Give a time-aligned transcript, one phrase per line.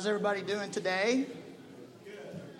[0.00, 1.26] How's everybody doing today?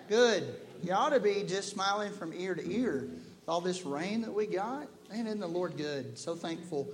[0.07, 0.53] Good.
[0.83, 3.07] You ought to be just smiling from ear to ear.
[3.47, 6.19] All this rain that we got, man, isn't the Lord good?
[6.19, 6.87] So thankful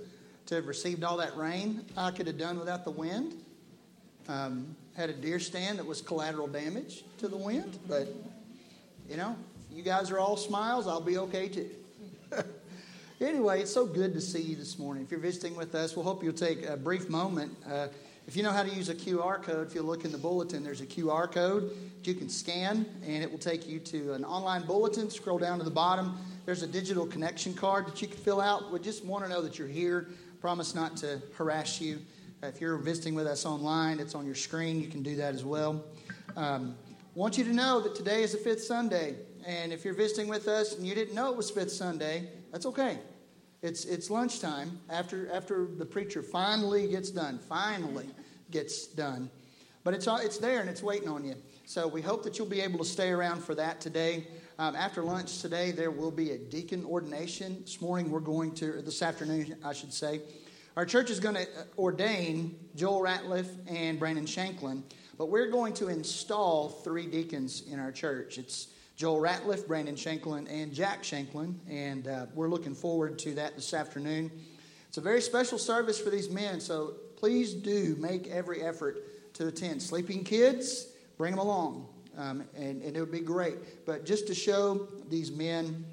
[0.46, 1.84] to have received all that rain.
[1.98, 3.34] I could have done without the wind.
[4.26, 8.08] Um, had a deer stand that was collateral damage to the wind, but
[9.06, 9.36] you know,
[9.70, 10.86] you guys are all smiles.
[10.86, 11.68] I'll be okay too.
[13.20, 15.04] anyway, it's so good to see you this morning.
[15.04, 17.54] If you're visiting with us, we'll hope you'll take a brief moment.
[17.70, 17.88] Uh,
[18.28, 20.62] if you know how to use a QR code, if you look in the bulletin,
[20.62, 24.22] there's a QR code that you can scan, and it will take you to an
[24.22, 25.08] online bulletin.
[25.08, 26.14] Scroll down to the bottom.
[26.44, 28.70] There's a digital connection card that you can fill out.
[28.70, 30.08] We just want to know that you're here.
[30.42, 32.00] Promise not to harass you.
[32.42, 34.78] If you're visiting with us online, it's on your screen.
[34.78, 35.82] You can do that as well.
[36.36, 36.76] Um,
[37.14, 39.14] want you to know that today is the fifth Sunday.
[39.46, 42.66] And if you're visiting with us and you didn't know it was fifth Sunday, that's
[42.66, 42.98] okay.
[43.62, 48.06] It's, it's lunchtime after, after the preacher finally gets done, finally
[48.50, 49.30] gets done.
[49.84, 51.34] But it's, it's there and it's waiting on you.
[51.64, 54.26] So we hope that you'll be able to stay around for that today.
[54.58, 57.60] Um, after lunch today, there will be a deacon ordination.
[57.62, 60.20] This morning, we're going to, this afternoon, I should say,
[60.76, 64.84] our church is going to uh, ordain Joel Ratliff and Brandon Shanklin,
[65.16, 68.38] but we're going to install three deacons in our church.
[68.38, 71.58] It's Joel Ratliff, Brandon Shanklin, and Jack Shanklin.
[71.68, 74.30] And uh, we're looking forward to that this afternoon.
[74.88, 79.48] It's a very special service for these men, so please do make every effort to
[79.48, 79.82] attend.
[79.82, 83.84] Sleeping kids, bring them along, um, and, and, it would be great.
[83.84, 85.84] But just to show these men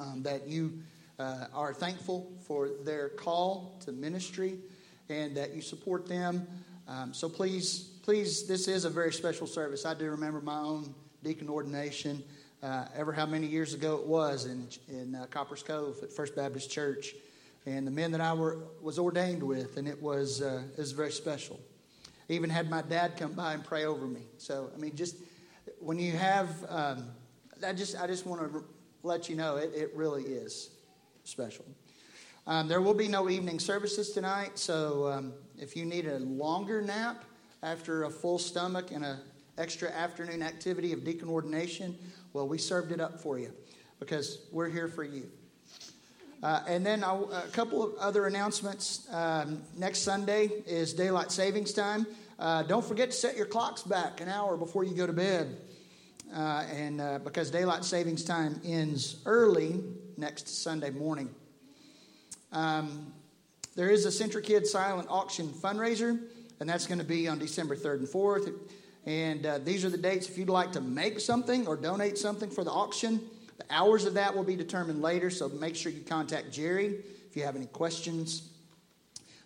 [0.00, 0.80] um, that you
[1.18, 4.58] uh, are thankful for their call to ministry
[5.08, 6.46] and that you support them.
[6.88, 9.86] Um, so please, please, this is a very special service.
[9.86, 10.92] I do remember my own
[11.22, 12.22] deacon ordination,
[12.62, 16.34] uh, ever how many years ago it was in, in uh, Copperas Cove at First
[16.34, 17.14] Baptist Church.
[17.66, 20.92] And the men that I were, was ordained with, and it was, uh, it was
[20.92, 21.60] very special.
[22.28, 24.22] even had my dad come by and pray over me.
[24.38, 25.16] So, I mean, just
[25.80, 27.04] when you have, um,
[27.66, 28.64] I just, I just want to
[29.02, 30.70] let you know it, it really is
[31.24, 31.64] special.
[32.46, 36.80] Um, there will be no evening services tonight, so um, if you need a longer
[36.80, 37.24] nap
[37.62, 39.18] after a full stomach and a
[39.58, 41.98] extra afternoon activity of deacon ordination,
[42.32, 43.52] well, we served it up for you
[43.98, 45.28] because we're here for you.
[46.42, 49.08] Uh, and then a couple of other announcements.
[49.12, 52.06] Um, next Sunday is daylight savings time.
[52.38, 55.56] Uh, don't forget to set your clocks back an hour before you go to bed.
[56.32, 59.82] Uh, and uh, because daylight savings time ends early
[60.16, 61.28] next Sunday morning.
[62.52, 63.12] Um,
[63.74, 66.20] there is a CentriKid silent auction fundraiser,
[66.60, 68.52] and that's going to be on December 3rd and 4th.
[69.06, 72.50] And uh, these are the dates if you'd like to make something or donate something
[72.50, 73.20] for the auction.
[73.58, 76.96] The hours of that will be determined later, so make sure you contact Jerry
[77.28, 78.48] if you have any questions.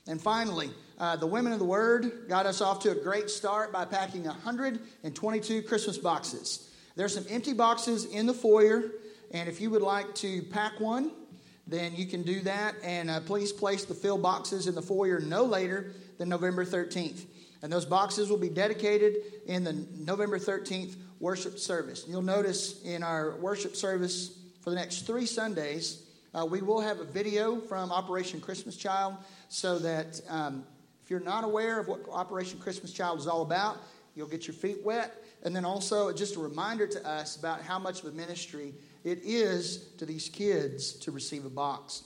[0.06, 3.72] And finally, uh, the Women of the Word got us off to a great start
[3.72, 6.70] by packing 122 Christmas boxes.
[6.94, 8.90] There's some empty boxes in the foyer,
[9.30, 11.10] and if you would like to pack one,
[11.66, 12.74] then you can do that.
[12.82, 17.24] And uh, please place the fill boxes in the foyer no later than November 13th.
[17.62, 22.04] And those boxes will be dedicated in the November 13th worship service.
[22.08, 26.02] You'll notice in our worship service for the next three Sundays,
[26.34, 29.14] uh, we will have a video from Operation Christmas Child
[29.48, 30.64] so that um,
[31.02, 33.78] if you're not aware of what Operation Christmas Child is all about,
[34.16, 35.14] you'll get your feet wet.
[35.44, 39.20] And then also, just a reminder to us about how much of a ministry it
[39.22, 42.02] is to these kids to receive a box.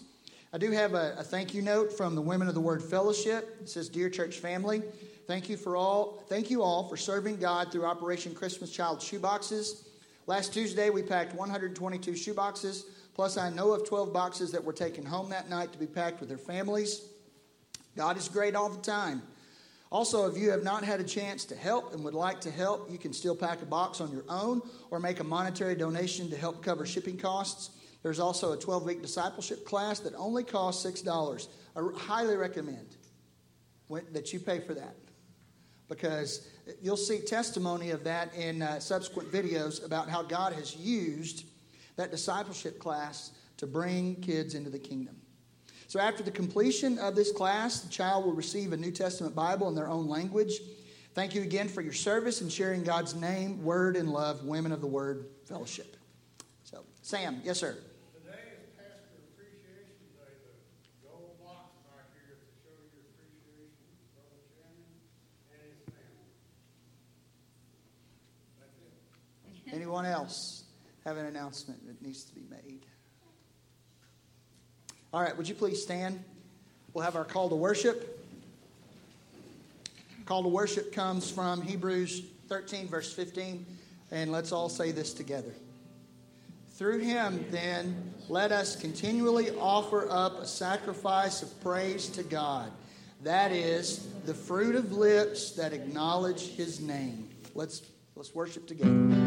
[0.53, 3.57] I do have a, a thank you note from the Women of the Word Fellowship.
[3.63, 4.83] It says, Dear church family,
[5.27, 6.23] Thank you for all.
[6.29, 9.89] Thank you all for serving God through Operation Christmas Child shoeboxes.
[10.29, 12.85] Last Tuesday, we packed 122 shoeboxes.
[13.15, 16.21] Plus, I know of 12 boxes that were taken home that night to be packed
[16.21, 17.09] with their families.
[17.97, 19.21] God is great all the time.
[19.91, 22.89] Also, if you have not had a chance to help and would like to help,
[22.91, 26.37] you can still pack a box on your own or make a monetary donation to
[26.37, 27.71] help cover shipping costs.
[28.05, 31.49] There's also a 12 week discipleship class that only costs $6.
[31.75, 32.97] I highly recommend
[34.13, 34.95] that you pay for that
[35.89, 36.49] because
[36.83, 41.45] you'll see testimony of that in uh, subsequent videos about how God has used
[41.97, 45.17] that discipleship class to bring kids into the kingdom.
[45.89, 49.69] So, after the completion of this class, the child will receive a New Testament Bible
[49.69, 50.61] in their own language.
[51.15, 54.81] Thank you again for your service and sharing God's name, word, and love, Women of
[54.81, 55.97] the Word Fellowship.
[56.65, 57.79] So, Sam, yes, sir.
[69.77, 70.65] Anyone else
[71.05, 72.81] have an announcement that needs to be made?
[75.13, 76.25] All right, would you please stand?
[76.95, 78.25] We'll have our call to worship.
[80.25, 83.67] Call to worship comes from Hebrews 13, verse 15.
[84.13, 85.53] And let's all say this together.
[86.71, 92.73] Through him, then, let us continually offer up a sacrifice of praise to God.
[93.25, 97.29] That is the fruit of lips that acknowledge his name.
[97.55, 97.83] Let's,
[98.15, 99.26] let's worship together.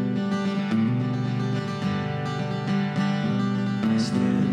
[4.00, 4.49] Stand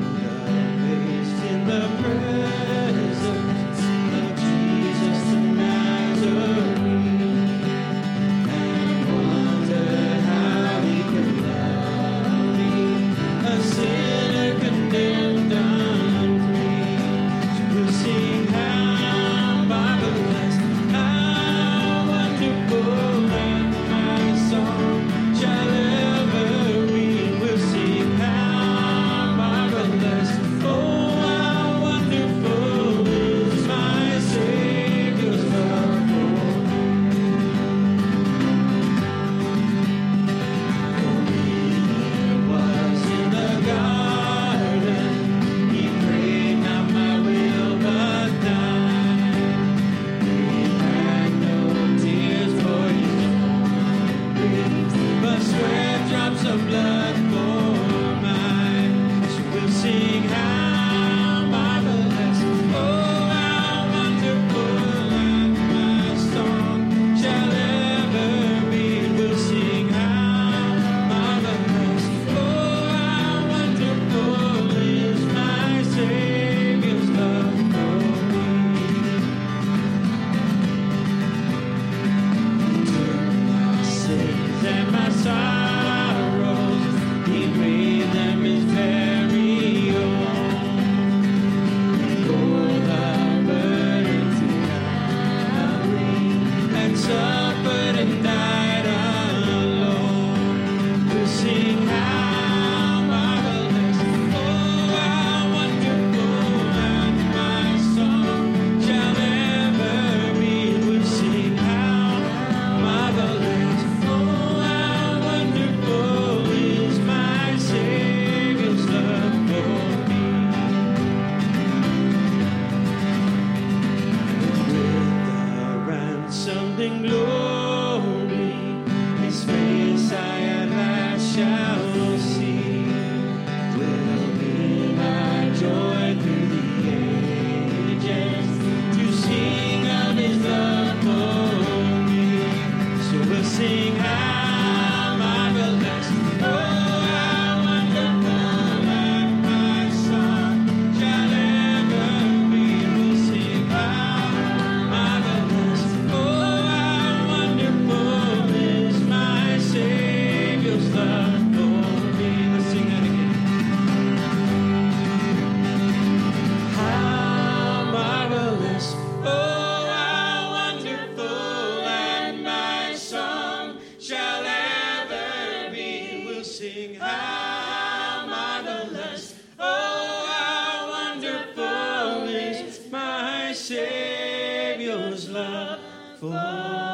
[183.67, 185.81] Savior's love
[186.21, 186.87] for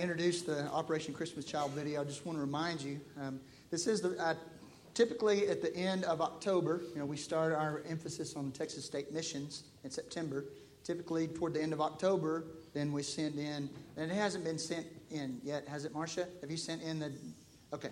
[0.00, 3.38] Introduce the Operation Christmas Child video, I just want to remind you um,
[3.70, 4.34] this is the
[4.94, 6.80] typically at the end of October.
[6.94, 10.46] You know, we start our emphasis on Texas State missions in September.
[10.84, 14.86] Typically, toward the end of October, then we send in, and it hasn't been sent
[15.10, 16.26] in yet, has it, Marcia?
[16.40, 17.12] Have you sent in the?
[17.74, 17.90] Okay.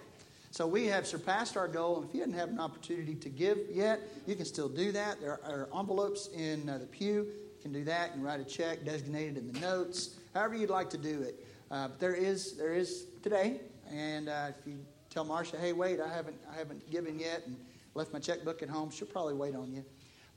[0.50, 3.58] So we have surpassed our goal, and if you hadn't had an opportunity to give
[3.70, 5.20] yet, you can still do that.
[5.20, 7.26] There are envelopes in uh, the pew.
[7.26, 10.88] You can do that and write a check designated in the notes, however you'd like
[10.90, 11.44] to do it.
[11.70, 13.60] Uh, but there is there is today,
[13.92, 14.78] and uh, if you
[15.10, 17.56] tell Marcia, hey, wait, I haven't I haven't given yet, and
[17.94, 19.84] left my checkbook at home, she'll probably wait on you.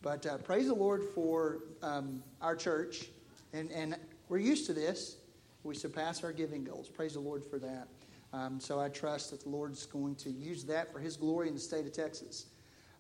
[0.02, 3.08] But uh, praise the Lord for um, our church,
[3.54, 3.96] and and
[4.28, 5.18] we're used to this.
[5.64, 6.90] We surpass our giving goals.
[6.90, 7.88] Praise the Lord for that.
[8.34, 11.54] Um, so I trust that the Lord's going to use that for His glory in
[11.54, 12.48] the state of Texas.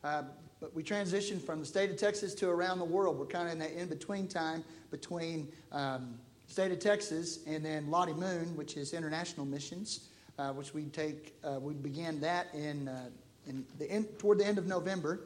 [0.03, 0.23] Uh,
[0.59, 3.17] but we transitioned from the state of Texas to around the world.
[3.17, 6.19] We're kind of in that in between time between um,
[6.51, 11.34] state of Texas and then Lottie Moon, which is international missions, uh, which we take.
[11.46, 13.05] Uh, we began that in, uh,
[13.48, 15.22] in the end, toward the end of November.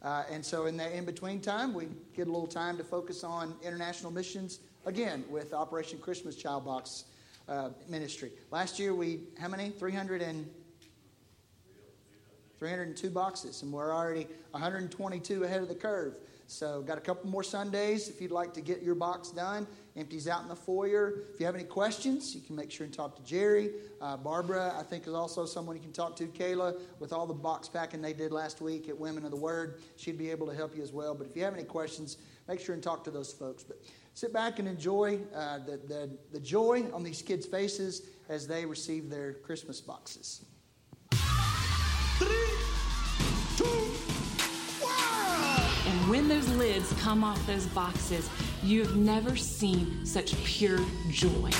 [0.00, 3.22] Uh, and so in that in between time, we get a little time to focus
[3.22, 7.04] on international missions again with Operation Christmas Child Box
[7.50, 8.30] uh, Ministry.
[8.50, 9.70] Last year, we, how many?
[9.70, 10.48] 300 and.
[12.58, 16.14] 302 boxes, and we're already 122 ahead of the curve.
[16.52, 19.66] So, got a couple more Sundays if you'd like to get your box done.
[19.96, 21.24] Empties out in the foyer.
[21.32, 23.70] If you have any questions, you can make sure and talk to Jerry.
[24.02, 26.26] Uh, Barbara, I think, is also someone you can talk to.
[26.26, 29.80] Kayla, with all the box packing they did last week at Women of the Word,
[29.96, 31.14] she'd be able to help you as well.
[31.14, 33.62] But if you have any questions, make sure and talk to those folks.
[33.64, 33.78] But
[34.12, 38.66] sit back and enjoy uh, the, the, the joy on these kids' faces as they
[38.66, 40.44] receive their Christmas boxes.
[42.20, 42.51] And
[46.12, 48.28] when those lids come off those boxes,
[48.62, 50.78] you've never seen such pure
[51.08, 51.50] joy.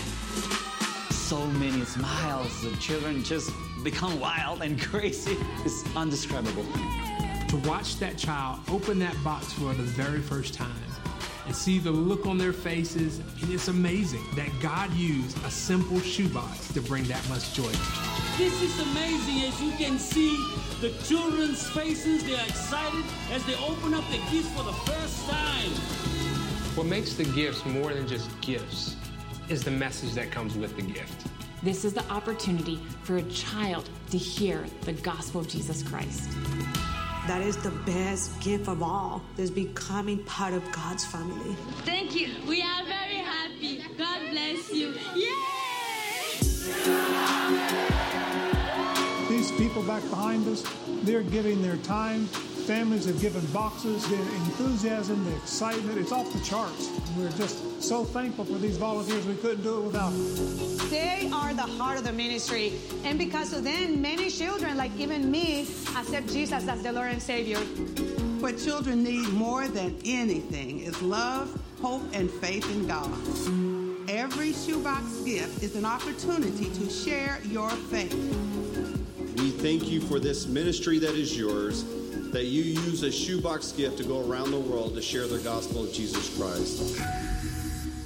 [1.11, 2.61] so many smiles.
[2.61, 3.51] The children just
[3.83, 5.39] become wild and crazy.
[5.65, 6.67] It's indescribable.
[7.49, 10.92] to watch that child open that box for the very first time
[11.53, 16.01] and see the look on their faces, and it's amazing that God used a simple
[16.01, 17.71] shoebox to bring that much joy.
[18.39, 20.35] This is amazing as you can see
[20.81, 22.25] the children's faces.
[22.25, 25.69] They're excited as they open up the gifts for the first time.
[26.75, 28.97] What makes the gifts more than just gifts
[29.51, 31.27] is the message that comes with the gift.
[31.63, 36.31] This is the opportunity for a child to hear the gospel of Jesus Christ.
[37.29, 41.55] That is the best gift of all, is becoming part of God's family.
[41.85, 42.31] Thank you.
[42.49, 43.85] We are very happy.
[43.97, 44.95] God bless you.
[45.15, 45.31] Yay!
[49.29, 50.65] These people back behind us,
[51.05, 52.29] they're giving their time.
[52.67, 54.09] Families have given boxes.
[54.09, 56.91] The enthusiasm, the excitement, it's off the charts.
[57.17, 59.27] We're just so thankful for these volunteers.
[59.27, 60.89] We couldn't do it without them.
[60.89, 62.75] They are the heart of the ministry.
[63.03, 65.63] And because of them, many children, like even me,
[65.97, 67.59] accept Jesus as the Lord and Savior.
[68.39, 73.11] What children need more than anything is love, hope, and faith in God.
[74.09, 78.15] Every shoebox gift is an opportunity to share your faith.
[79.39, 81.85] We thank you for this ministry that is yours,
[82.33, 85.85] that you use a shoebox gift to go around the world to share the gospel
[85.85, 86.99] of Jesus Christ.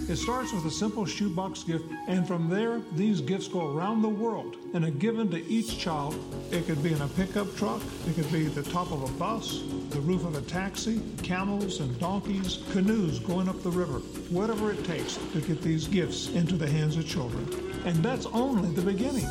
[0.08, 4.08] It starts with a simple shoebox gift, and from there, these gifts go around the
[4.08, 6.14] world and are given to each child.
[6.52, 9.62] It could be in a pickup truck, it could be the top of a bus,
[9.90, 13.98] the roof of a taxi, camels and donkeys, canoes going up the river,
[14.30, 17.44] whatever it takes to get these gifts into the hands of children.
[17.84, 19.26] And that's only the beginning.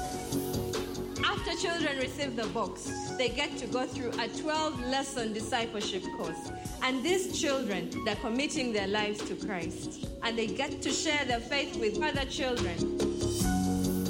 [1.56, 6.52] After children receive the books, they get to go through a 12 lesson discipleship course.
[6.84, 10.06] And these children, they're committing their lives to Christ.
[10.24, 12.76] And they get to share their faith with other children.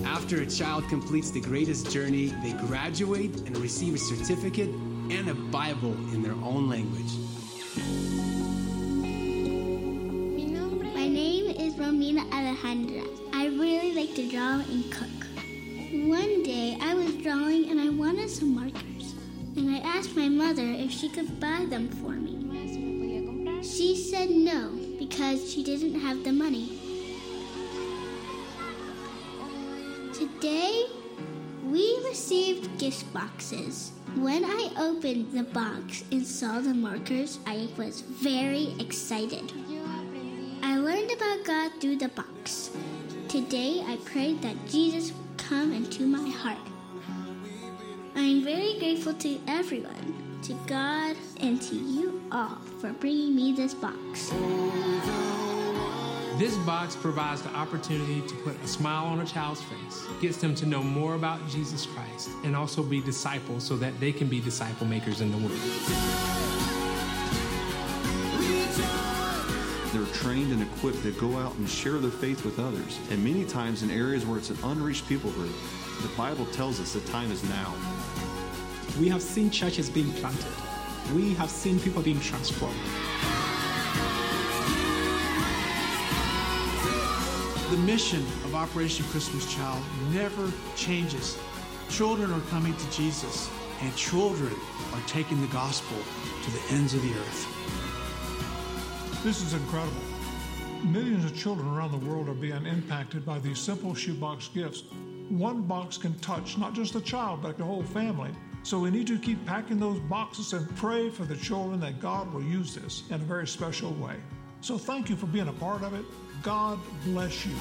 [0.05, 4.69] After a child completes the greatest journey, they graduate and receive a certificate
[5.11, 7.11] and a Bible in their own language.
[10.95, 13.07] My name is Romina Alejandra.
[13.33, 15.14] I really like to draw and cook.
[16.05, 19.15] One day I was drawing and I wanted some markers.
[19.58, 23.63] And I asked my mother if she could buy them for me.
[23.63, 26.80] She said no because she didn't have the money.
[30.13, 30.86] Today
[31.63, 33.91] we received gift boxes.
[34.15, 39.51] When I opened the box and saw the markers, I was very excited.
[40.62, 42.69] I learned about God through the box.
[43.27, 45.12] Today I prayed that Jesus
[45.47, 46.58] come into my heart.
[48.15, 53.53] I am very grateful to everyone, to God, and to you all for bringing me
[53.53, 54.34] this box.
[56.39, 60.55] This box provides the opportunity to put a smile on a child's face, gets them
[60.55, 64.39] to know more about Jesus Christ, and also be disciples so that they can be
[64.39, 66.85] disciple makers in the world.
[69.95, 72.99] They're trained and equipped to go out and share their faith with others.
[73.12, 75.55] And many times in areas where it's an unreached people group,
[76.01, 77.73] the Bible tells us the time is now.
[78.99, 80.51] We have seen churches being planted.
[81.15, 82.77] We have seen people being transformed.
[87.71, 89.81] The mission of Operation Christmas Child
[90.12, 91.39] never changes.
[91.88, 94.53] Children are coming to Jesus, and children
[94.91, 95.97] are taking the gospel
[96.43, 97.85] to the ends of the earth.
[99.25, 99.97] This is incredible.
[100.83, 104.83] Millions of children around the world are being impacted by these simple shoebox gifts.
[105.29, 108.29] One box can touch not just the child, but the whole family.
[108.61, 112.31] So we need to keep packing those boxes and pray for the children that God
[112.31, 114.17] will use this in a very special way.
[114.61, 116.05] So thank you for being a part of it.
[116.43, 117.55] God bless you.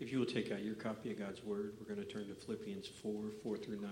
[0.00, 2.34] If you will take out your copy of God's Word, we're going to turn to
[2.34, 3.90] Philippians 4 4 through 9.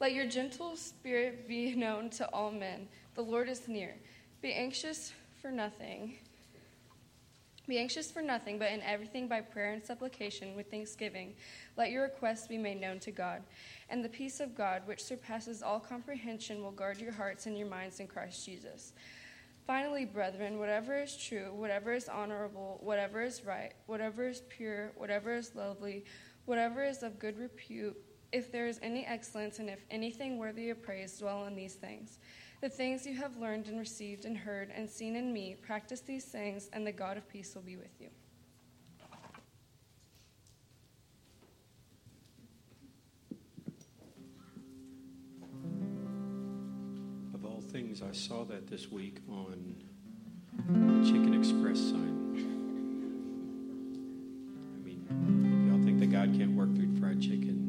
[0.00, 2.88] Let your gentle spirit be known to all men.
[3.14, 3.94] The Lord is near.
[4.42, 6.18] Be anxious for nothing.
[7.66, 11.34] Be anxious for nothing, but in everything by prayer and supplication with thanksgiving,
[11.78, 13.42] let your requests be made known to God.
[13.88, 17.68] And the peace of God, which surpasses all comprehension, will guard your hearts and your
[17.68, 18.92] minds in Christ Jesus.
[19.66, 25.34] Finally, brethren, whatever is true, whatever is honorable, whatever is right, whatever is pure, whatever
[25.34, 26.04] is lovely,
[26.44, 27.96] whatever is of good repute,
[28.34, 32.18] if there is any excellence and if anything worthy of praise, dwell on these things.
[32.60, 36.24] The things you have learned and received and heard and seen in me, practice these
[36.24, 38.08] things, and the God of peace will be with you.
[47.34, 49.76] Of all things, I saw that this week on
[50.68, 52.32] the Chicken Express sign.
[54.74, 57.63] I mean, y'all think that God can't work through fried chicken,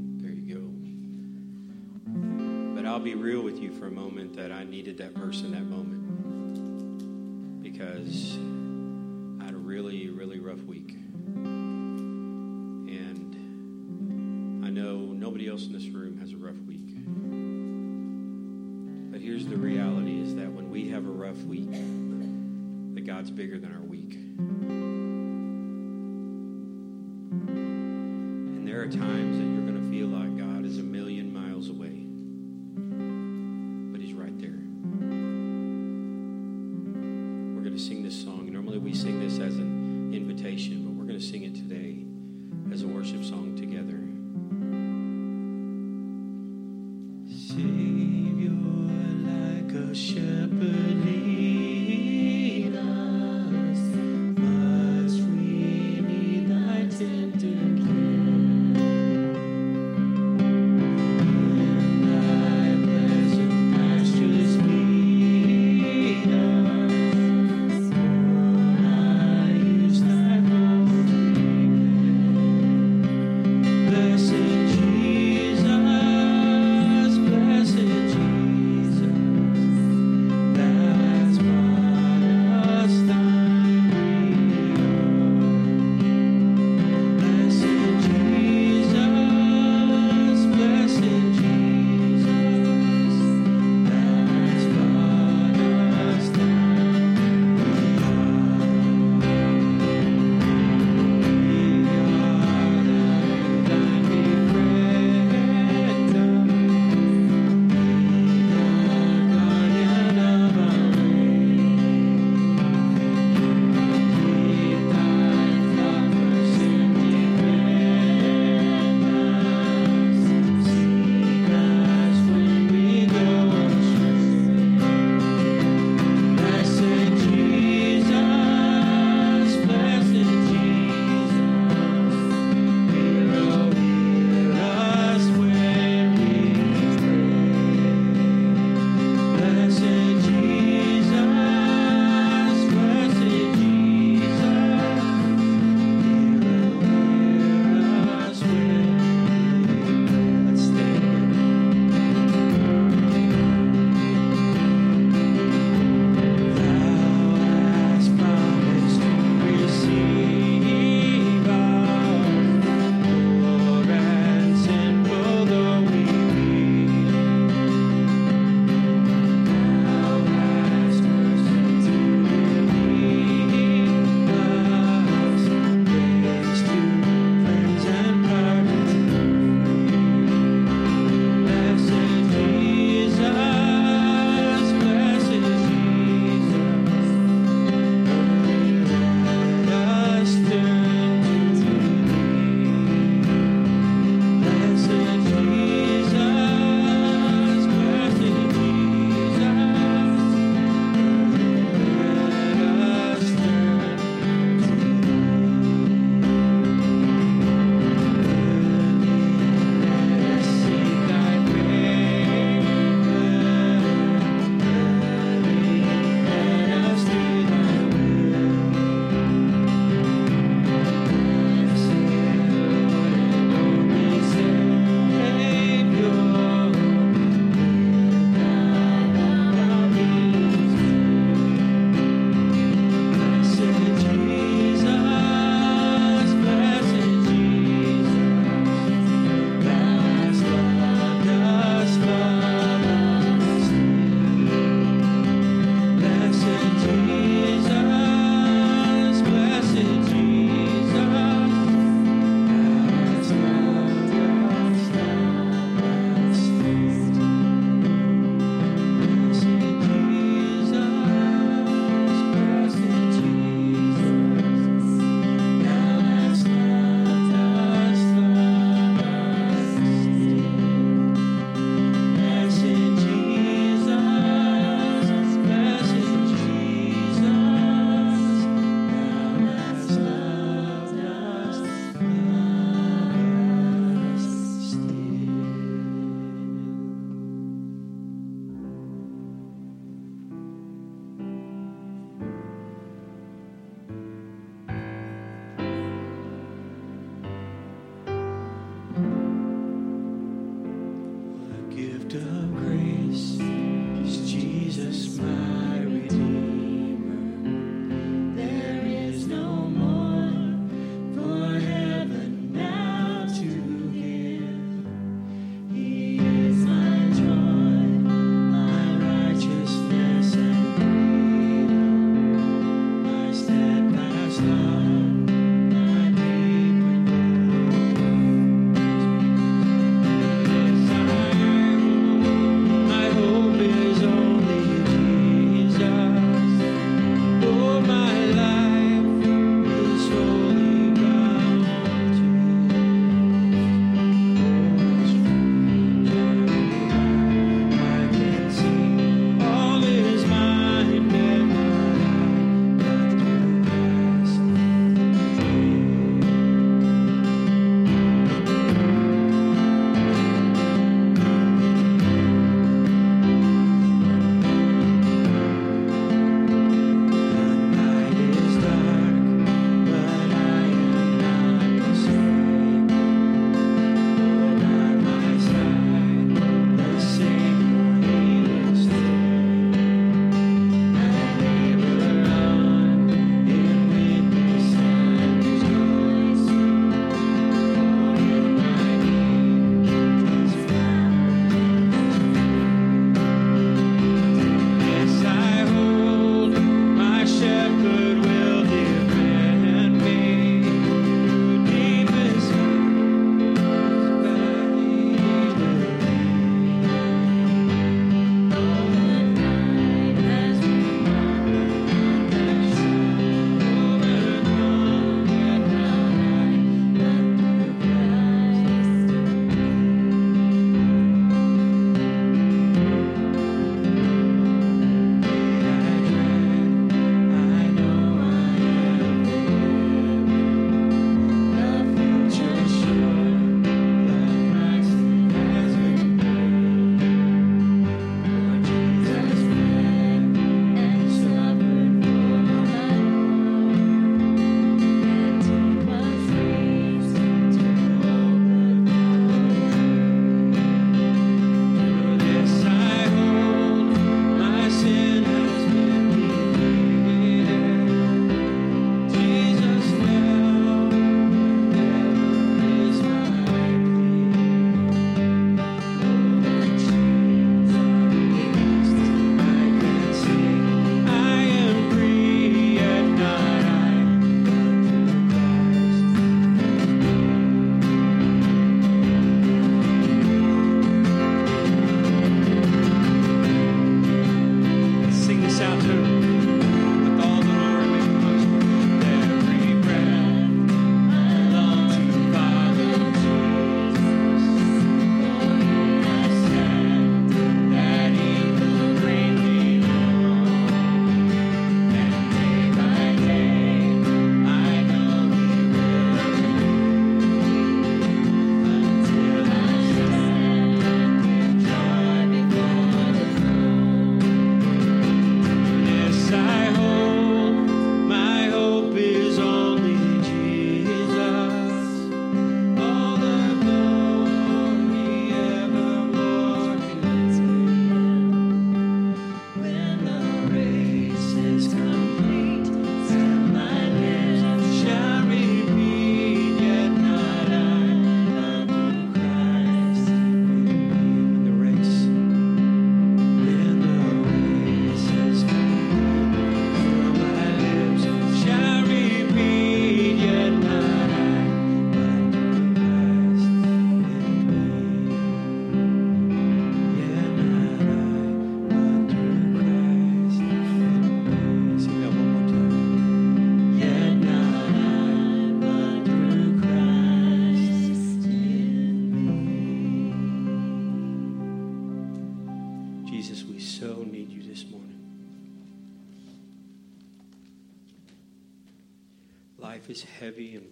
[2.95, 5.65] I'll be real with you for a moment that I needed that verse in that
[5.65, 6.01] moment
[7.61, 8.37] because
[9.41, 10.91] I had a really, really rough week.
[12.87, 13.35] And
[14.65, 16.87] I know nobody else in this room has a rough week.
[19.11, 21.73] But here's the reality is that when we have a rough week,
[22.93, 24.13] that God's bigger than our week.
[28.53, 29.24] And there are times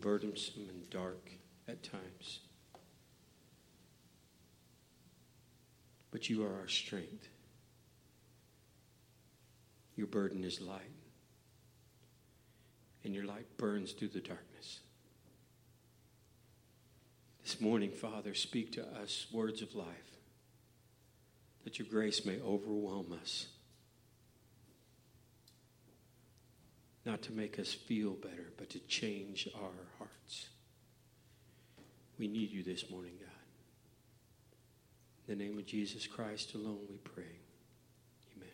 [0.04, 1.32] burdensome and dark
[1.66, 2.42] at times.
[6.12, 7.30] But you are our strength.
[9.96, 10.82] Your burden is light,
[13.06, 14.82] and your light burns through the darkness.
[17.42, 19.88] This morning, Father, speak to us words of life
[21.63, 23.48] that your grace may overwhelm us.
[27.06, 29.72] Not to make us feel better, but to change our.
[32.24, 33.28] We need you this morning, God.
[35.28, 37.26] In the name of Jesus Christ alone, we pray.
[38.38, 38.48] Amen.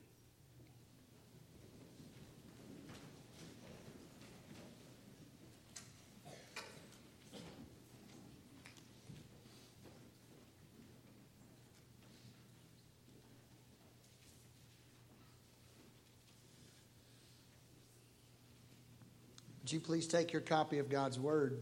[19.62, 21.60] Would you please take your copy of God's Word?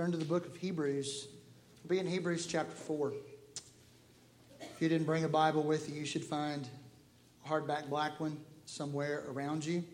[0.00, 1.28] Turn to the book of Hebrews.
[1.86, 3.12] Be in Hebrews chapter 4.
[4.58, 6.66] If you didn't bring a Bible with you, you should find
[7.44, 9.84] a hardback black one somewhere around you.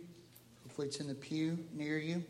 [0.62, 2.22] Hopefully, it's in the pew near you.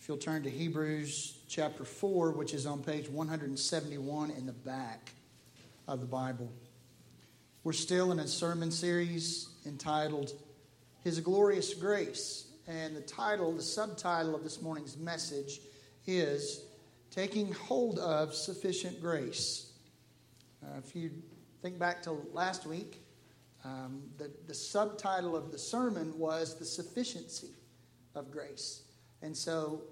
[0.00, 5.10] If you'll turn to Hebrews chapter 4, which is on page 171 in the back
[5.88, 6.48] of the Bible.
[7.64, 10.32] We're still in a sermon series entitled
[11.02, 12.46] His Glorious Grace.
[12.68, 15.58] And the title, the subtitle of this morning's message
[16.06, 16.64] is
[17.10, 19.72] Taking Hold of Sufficient Grace.
[20.62, 21.10] Uh, if you
[21.62, 23.00] think back to last week,
[23.64, 27.50] um, the, the subtitle of the sermon was The Sufficiency
[28.14, 28.82] of Grace.
[29.22, 29.82] And so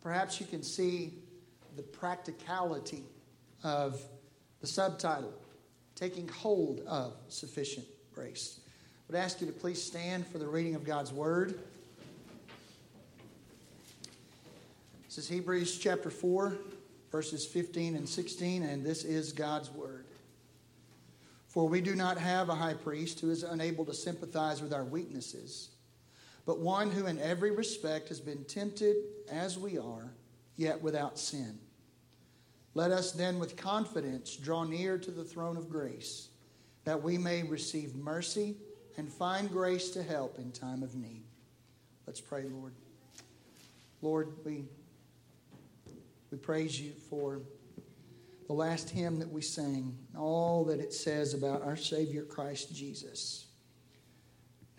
[0.00, 1.14] perhaps you can see
[1.76, 3.04] the practicality
[3.64, 4.00] of
[4.60, 5.34] the subtitle,
[5.94, 8.60] Taking Hold of Sufficient Grace.
[9.08, 11.60] I would ask you to please stand for the reading of God's Word.
[15.16, 16.58] This is Hebrews chapter 4,
[17.10, 20.04] verses 15 and 16, and this is God's Word.
[21.48, 24.84] For we do not have a high priest who is unable to sympathize with our
[24.84, 25.70] weaknesses,
[26.44, 28.94] but one who in every respect has been tempted
[29.32, 30.12] as we are,
[30.56, 31.60] yet without sin.
[32.74, 36.28] Let us then with confidence draw near to the throne of grace,
[36.84, 38.54] that we may receive mercy
[38.98, 41.24] and find grace to help in time of need.
[42.06, 42.74] Let's pray, Lord.
[44.02, 44.66] Lord, we,
[46.30, 47.42] we praise you for
[48.46, 53.46] the last hymn that we sang, all that it says about our Savior Christ Jesus.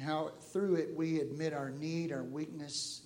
[0.04, 3.02] How through it we admit our need, our weakness,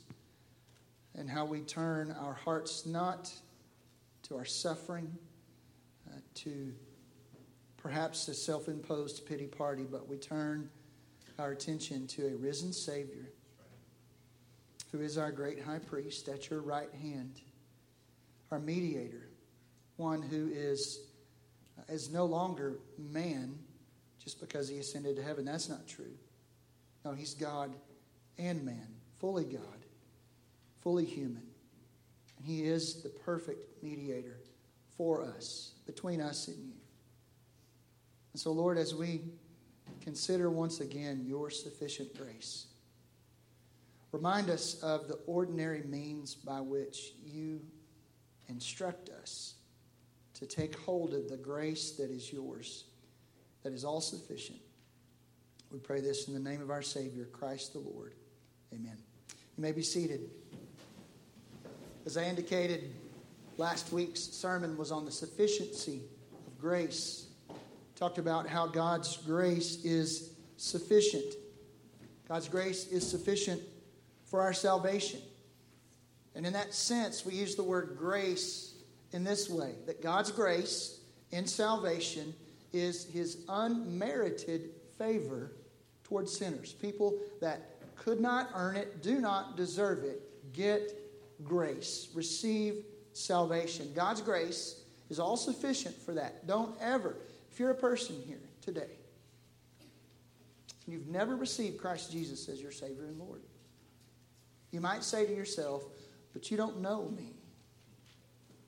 [1.15, 3.32] and how we turn our hearts not
[4.23, 5.12] to our suffering,
[6.10, 6.73] uh, to
[7.77, 10.69] perhaps a self imposed pity party, but we turn
[11.39, 13.32] our attention to a risen Savior
[14.91, 17.41] who is our great high priest at your right hand,
[18.51, 19.29] our mediator,
[19.95, 21.07] one who is,
[21.87, 23.57] is no longer man
[24.23, 25.45] just because he ascended to heaven.
[25.45, 26.13] That's not true.
[27.03, 27.73] No, he's God
[28.37, 28.87] and man,
[29.19, 29.85] fully God,
[30.81, 31.43] fully human.
[32.37, 34.37] And he is the perfect mediator
[34.97, 36.73] for us, between us and you.
[38.33, 39.21] And so, Lord, as we
[40.01, 42.67] consider once again your sufficient grace,
[44.11, 47.61] remind us of the ordinary means by which you
[48.51, 49.55] instruct us
[50.35, 52.85] to take hold of the grace that is yours,
[53.63, 54.59] that is all sufficient.
[55.71, 58.13] We pray this in the name of our Savior, Christ the Lord.
[58.73, 58.97] Amen.
[59.57, 60.29] You may be seated.
[62.05, 62.93] As I indicated,
[63.57, 66.01] last week's sermon was on the sufficiency
[66.47, 67.27] of grace.
[67.95, 71.35] Talked about how God's grace is sufficient.
[72.27, 73.61] God's grace is sufficient
[74.25, 75.21] for our salvation.
[76.35, 78.73] And in that sense, we use the word grace
[79.11, 80.99] in this way that God's grace
[81.31, 82.33] in salvation
[82.73, 85.51] is his unmerited favor
[86.03, 86.73] towards sinners.
[86.73, 87.61] People that
[87.95, 90.21] could not earn it, do not deserve it,
[90.53, 90.93] get
[91.43, 93.91] grace, receive salvation.
[93.95, 96.47] God's grace is all sufficient for that.
[96.47, 97.15] Don't ever,
[97.51, 98.89] if you're a person here today,
[100.88, 103.41] you've never received Christ Jesus as your Savior and Lord,
[104.71, 105.84] you might say to yourself,
[106.34, 107.34] but you don't know me.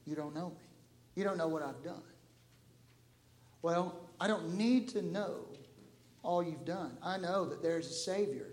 [0.05, 0.65] You don't know me.
[1.15, 2.01] You don't know what I've done.
[3.61, 5.45] Well, I don't need to know
[6.23, 6.97] all you've done.
[7.01, 8.47] I know that there's a Savior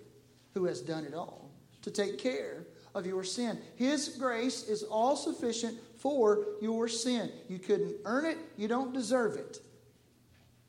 [0.55, 1.51] who has done it all
[1.83, 3.59] to take care of your sin.
[3.77, 7.31] His grace is all sufficient for your sin.
[7.49, 9.59] You couldn't earn it, you don't deserve it.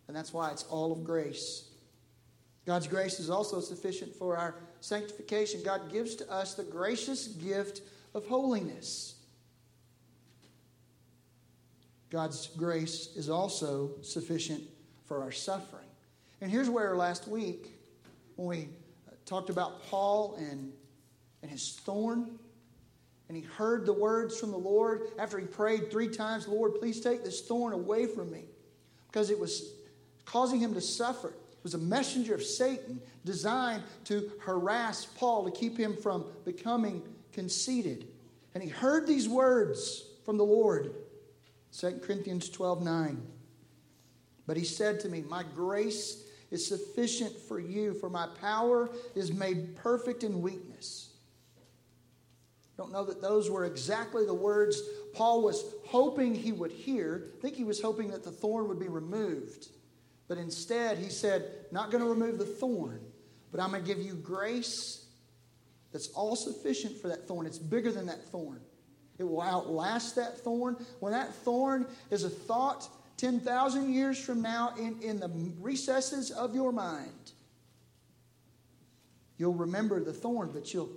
[0.08, 1.66] And that's why it's all of grace.
[2.66, 7.82] God's grace is also sufficient for our sanctification, God gives to us the gracious gift
[8.14, 9.16] of holiness.
[12.10, 14.64] God's grace is also sufficient
[15.06, 15.88] for our suffering.
[16.42, 17.72] And here's where last week,
[18.36, 18.70] when we
[19.08, 20.74] uh, talked about Paul and,
[21.42, 22.38] and his thorn,
[23.30, 27.00] and he heard the words from the Lord after he prayed three times, Lord, please
[27.00, 28.44] take this thorn away from me,
[29.08, 29.72] because it was
[30.26, 31.30] causing him to suffer.
[31.30, 37.02] It was a messenger of Satan designed to harass Paul, to keep him from becoming
[37.34, 38.08] conceited.
[38.54, 40.94] And he heard these words from the Lord
[41.78, 43.22] 2 Corinthians 12 9.
[44.48, 49.32] But he said to me, My grace is sufficient for you, for my power is
[49.32, 51.10] made perfect in weakness.
[52.78, 54.82] Don't know that those were exactly the words
[55.14, 57.30] Paul was hoping he would hear.
[57.38, 59.68] I think he was hoping that the thorn would be removed.
[60.28, 63.02] But instead, he said, Not going to remove the thorn,
[63.52, 65.06] but I'm going to give you grace
[65.92, 67.46] that's all sufficient for that thorn.
[67.46, 68.62] It's bigger than that thorn.
[69.18, 70.84] It will outlast that thorn.
[71.00, 75.30] When that thorn is a thought 10,000 years from now in, in the
[75.60, 77.34] recesses of your mind,
[79.38, 80.90] you'll remember the thorn, but you'll,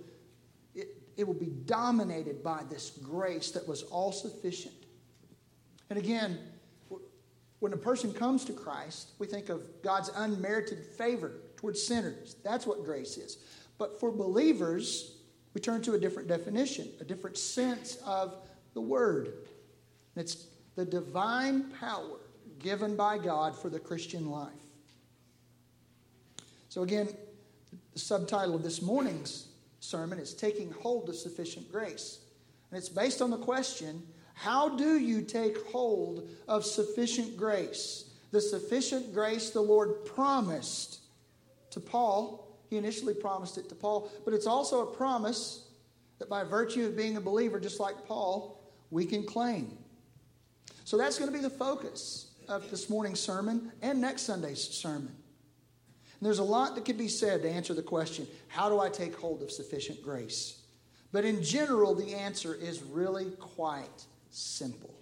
[0.73, 0.87] it,
[1.17, 4.73] it will be dominated by this grace that was all sufficient.
[5.89, 6.39] And again,
[7.59, 12.35] when a person comes to Christ, we think of God's unmerited favor towards sinners.
[12.43, 13.37] That's what grace is.
[13.77, 15.17] But for believers,
[15.53, 18.35] we turn to a different definition, a different sense of
[18.73, 19.33] the word.
[20.15, 22.19] It's the divine power
[22.59, 24.51] given by God for the Christian life.
[26.69, 27.09] So, again,
[27.93, 29.47] the subtitle of this morning's
[29.79, 32.19] sermon is Taking Hold of Sufficient Grace.
[32.69, 34.03] And it's based on the question
[34.35, 38.09] how do you take hold of sufficient grace?
[38.31, 40.99] The sufficient grace the Lord promised
[41.71, 45.67] to Paul he initially promised it to Paul, but it's also a promise
[46.19, 49.77] that by virtue of being a believer, just like Paul, we can claim.
[50.83, 55.15] So that's going to be the focus of this morning's sermon and next Sunday's sermon.
[56.19, 58.89] And there's a lot that could be said to answer the question how do I
[58.89, 60.61] take hold of sufficient grace?
[61.11, 64.93] But in general, the answer is really quite simple.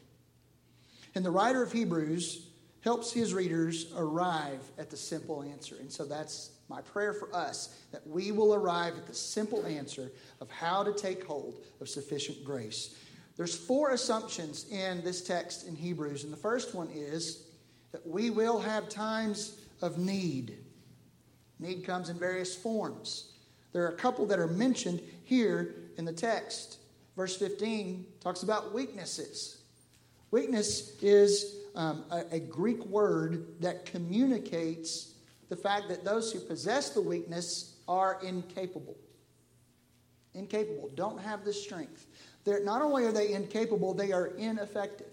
[1.15, 2.47] And the writer of Hebrews
[2.81, 5.75] helps his readers arrive at the simple answer.
[5.79, 10.11] And so that's my prayer for us that we will arrive at the simple answer
[10.41, 12.95] of how to take hold of sufficient grace.
[13.35, 17.45] There's four assumptions in this text in Hebrews, and the first one is
[17.91, 20.57] that we will have times of need.
[21.59, 23.31] Need comes in various forms.
[23.71, 26.77] There are a couple that are mentioned here in the text.
[27.15, 29.61] Verse 15 talks about weaknesses.
[30.31, 35.12] Weakness is um, a, a Greek word that communicates
[35.49, 38.95] the fact that those who possess the weakness are incapable.
[40.33, 42.07] Incapable, don't have the strength.
[42.43, 45.07] They're, not only are they incapable, they are ineffective.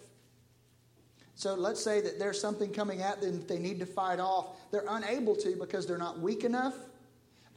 [1.35, 4.71] So let's say that there's something coming at them that they need to fight off.
[4.71, 6.75] They're unable to because they're not weak enough.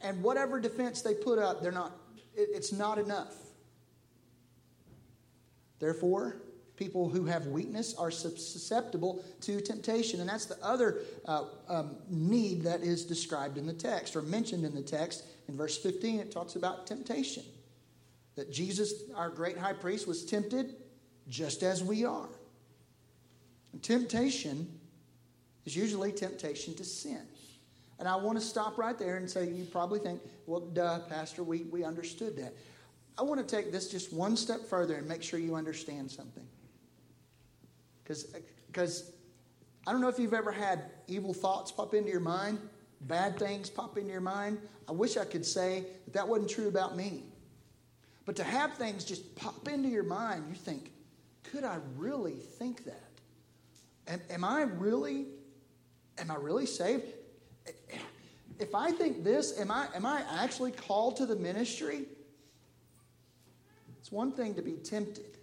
[0.00, 1.92] And whatever defense they put up, they're not,
[2.34, 3.34] it, it's not enough.
[5.80, 6.36] Therefore,
[6.76, 10.20] People who have weakness are susceptible to temptation.
[10.20, 14.64] And that's the other uh, um, need that is described in the text or mentioned
[14.64, 15.24] in the text.
[15.48, 17.44] In verse 15, it talks about temptation.
[18.34, 20.74] That Jesus, our great high priest, was tempted
[21.28, 22.28] just as we are.
[23.72, 24.68] And temptation
[25.64, 27.22] is usually temptation to sin.
[28.00, 31.44] And I want to stop right there and say, you probably think, well, duh, Pastor,
[31.44, 32.54] we, we understood that.
[33.16, 36.44] I want to take this just one step further and make sure you understand something.
[38.04, 39.12] Because
[39.86, 42.58] I don't know if you've ever had evil thoughts pop into your mind,
[43.02, 44.58] bad things pop into your mind.
[44.88, 47.24] I wish I could say that that wasn't true about me.
[48.26, 50.92] But to have things just pop into your mind, you think,
[51.42, 53.10] could I really think that?
[54.06, 55.26] Am, am I really,
[56.18, 57.04] am I really saved?
[58.58, 62.06] If I think this, am I, am I actually called to the ministry?
[63.98, 65.38] It's one thing to be tempted,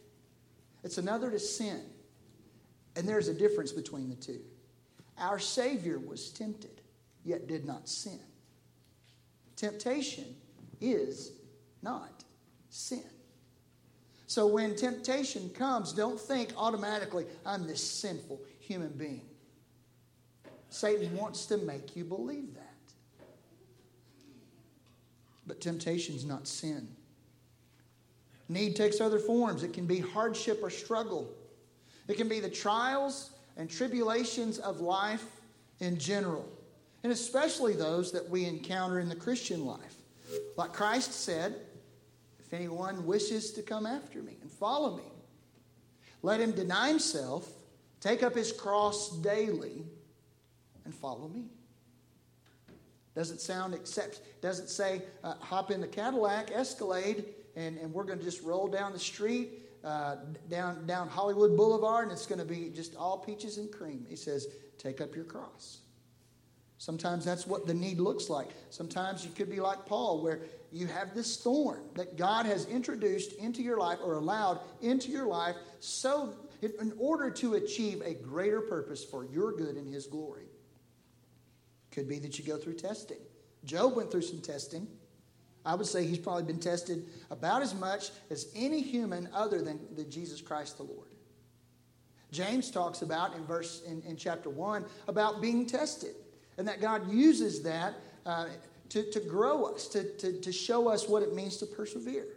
[0.83, 1.81] it's another to sin.
[2.95, 4.41] And there's a difference between the two.
[5.17, 6.81] Our Savior was tempted,
[7.23, 8.19] yet did not sin.
[9.55, 10.35] Temptation
[10.81, 11.33] is
[11.81, 12.23] not
[12.69, 13.03] sin.
[14.27, 19.25] So when temptation comes, don't think automatically, I'm this sinful human being.
[20.69, 22.67] Satan wants to make you believe that.
[25.45, 26.87] But temptation is not sin.
[28.47, 29.63] Need takes other forms.
[29.63, 31.29] It can be hardship or struggle.
[32.11, 35.25] It can be the trials and tribulations of life
[35.79, 36.45] in general,
[37.03, 39.95] and especially those that we encounter in the Christian life.
[40.57, 41.55] Like Christ said,
[42.37, 45.05] if anyone wishes to come after me and follow me,
[46.21, 47.47] let him deny himself,
[48.01, 49.85] take up his cross daily,
[50.83, 51.45] and follow me.
[53.15, 57.23] Doesn't sound accept, doesn't say uh, hop in the Cadillac Escalade
[57.55, 60.17] and, and we're going to just roll down the street, uh,
[60.49, 64.05] down, down Hollywood Boulevard, and it's going to be just all peaches and cream.
[64.07, 65.79] He says, take up your cross.
[66.77, 68.49] Sometimes that's what the need looks like.
[68.71, 73.33] Sometimes you could be like Paul, where you have this thorn that God has introduced
[73.33, 78.61] into your life or allowed into your life so in order to achieve a greater
[78.61, 80.45] purpose for your good and his glory.
[81.91, 83.17] Could be that you go through testing.
[83.63, 84.87] Job went through some testing.
[85.65, 89.79] I would say he's probably been tested about as much as any human other than,
[89.95, 91.07] than Jesus Christ the Lord.
[92.31, 96.15] James talks about in verse in, in chapter 1 about being tested
[96.57, 97.95] and that God uses that
[98.25, 98.47] uh,
[98.89, 102.27] to, to grow us, to, to, to show us what it means to persevere,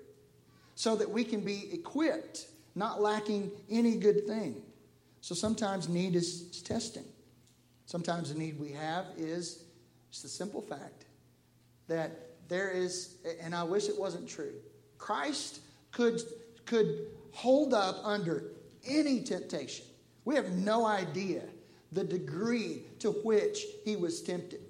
[0.75, 4.62] so that we can be equipped, not lacking any good thing.
[5.20, 7.05] So sometimes need is, is testing.
[7.87, 9.64] Sometimes the need we have is
[10.11, 11.07] just the simple fact
[11.89, 14.55] that there is, and I wish it wasn't true,
[14.99, 15.61] Christ
[15.92, 16.20] could,
[16.66, 18.53] could hold up under
[18.86, 19.86] any temptation.
[20.24, 21.42] We have no idea
[21.92, 24.61] the degree to which he was tempted.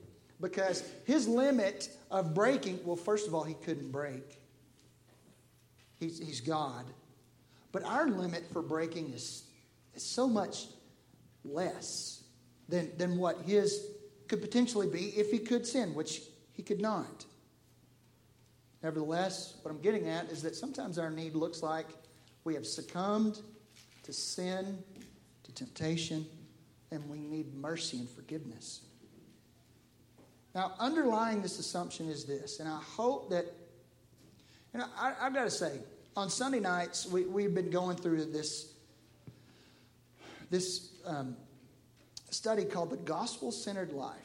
[0.41, 4.39] Because his limit of breaking, well, first of all, he couldn't break.
[5.99, 6.85] He's, he's God.
[7.73, 9.45] But our limit for breaking is,
[9.95, 10.67] is so much
[11.45, 12.25] less
[12.69, 13.87] than, than what his
[14.29, 16.23] could potentially be if he could sin, which
[16.53, 17.25] he could not.
[18.85, 21.87] Nevertheless, what I'm getting at is that sometimes our need looks like
[22.45, 23.41] we have succumbed
[24.03, 24.79] to sin,
[25.43, 26.27] to temptation,
[26.91, 28.83] and we need mercy and forgiveness.
[30.55, 33.47] Now, underlying this assumption is this, and I hope that,
[34.75, 35.79] you know, I, have got to say,
[36.15, 38.75] on Sunday nights, we, we've been going through this,
[40.51, 41.39] this um,
[42.31, 44.19] study called The Gospel Centered Life.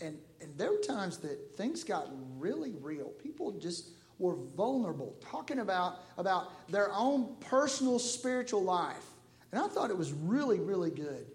[0.00, 3.08] And, and there were times that things got really real.
[3.08, 9.04] People just were vulnerable, talking about, about their own personal spiritual life.
[9.50, 11.26] And I thought it was really, really good.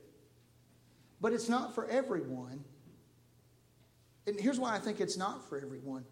[1.22, 2.64] But it's not for everyone.
[4.26, 6.04] And here's why I think it's not for everyone.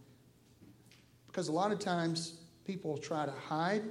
[1.27, 3.83] Because a lot of times people try to hide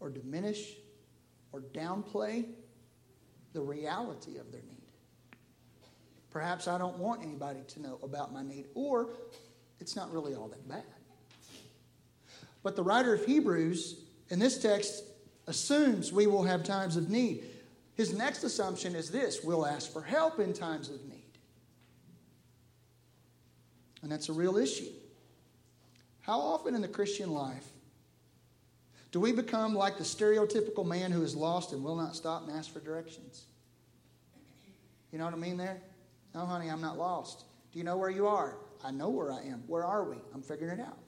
[0.00, 0.76] or diminish
[1.52, 2.46] or downplay
[3.52, 4.81] the reality of their need.
[6.32, 9.10] Perhaps I don't want anybody to know about my need, or
[9.80, 10.82] it's not really all that bad.
[12.62, 15.04] But the writer of Hebrews in this text
[15.46, 17.44] assumes we will have times of need.
[17.94, 21.18] His next assumption is this we'll ask for help in times of need.
[24.02, 24.90] And that's a real issue.
[26.22, 27.66] How often in the Christian life
[29.10, 32.56] do we become like the stereotypical man who is lost and will not stop and
[32.56, 33.44] ask for directions?
[35.12, 35.82] You know what I mean there?
[36.34, 37.44] No, honey, I'm not lost.
[37.72, 38.56] Do you know where you are?
[38.84, 39.62] I know where I am.
[39.66, 40.16] Where are we?
[40.34, 40.98] I'm figuring it out.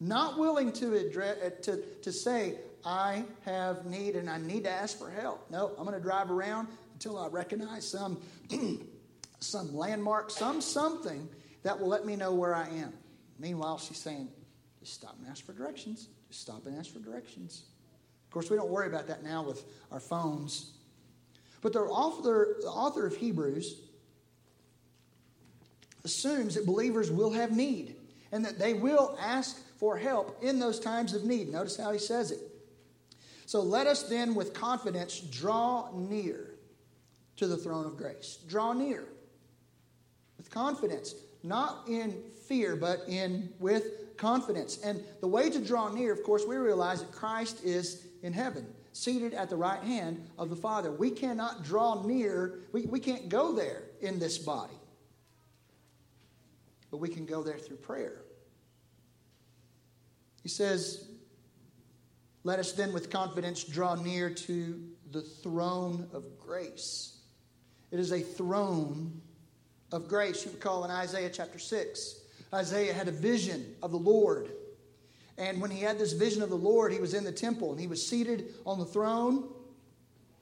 [0.00, 4.70] Not willing to, address, uh, to, to say, I have need and I need to
[4.70, 5.50] ask for help.
[5.50, 8.20] No, I'm going to drive around until I recognize some,
[9.40, 11.28] some landmark, some something
[11.62, 12.92] that will let me know where I am.
[13.38, 14.28] Meanwhile, she's saying,
[14.80, 16.08] just stop and ask for directions.
[16.28, 17.62] Just stop and ask for directions.
[18.26, 20.72] Of course, we don't worry about that now with our phones.
[21.64, 23.80] But the author, the author of Hebrews
[26.04, 27.96] assumes that believers will have need
[28.32, 31.48] and that they will ask for help in those times of need.
[31.48, 32.40] Notice how he says it.
[33.46, 36.50] So let us then with confidence draw near
[37.36, 38.40] to the throne of grace.
[38.46, 39.06] Draw near
[40.36, 42.14] with confidence, not in
[42.46, 44.82] fear, but in with confidence.
[44.84, 48.66] And the way to draw near, of course, we realize that Christ is in heaven,
[48.94, 50.90] seated at the right hand of the Father.
[50.90, 54.78] We cannot draw near, we, we can't go there in this body.
[56.90, 58.22] But we can go there through prayer.
[60.44, 61.08] He says,
[62.44, 64.80] let us then with confidence draw near to
[65.10, 67.18] the throne of grace.
[67.90, 69.20] It is a throne
[69.90, 70.44] of grace.
[70.44, 72.20] You recall in Isaiah chapter 6,
[72.52, 74.52] Isaiah had a vision of the Lord.
[75.36, 77.80] And when he had this vision of the Lord, he was in the temple and
[77.80, 79.48] he was seated on the throne.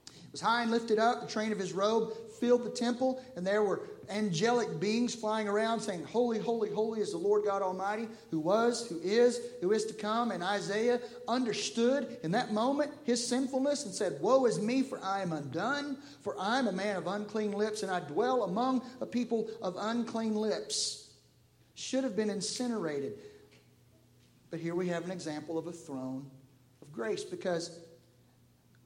[0.07, 1.21] It was high and lifted up.
[1.21, 5.79] The train of his robe filled the temple, and there were angelic beings flying around
[5.79, 9.85] saying, Holy, holy, holy is the Lord God Almighty, who was, who is, who is
[9.85, 10.31] to come.
[10.31, 15.21] And Isaiah understood in that moment his sinfulness and said, Woe is me, for I
[15.21, 19.05] am undone, for I am a man of unclean lips, and I dwell among a
[19.05, 21.11] people of unclean lips.
[21.75, 23.19] should have been incinerated.
[24.53, 26.29] But here we have an example of a throne
[26.83, 27.79] of grace because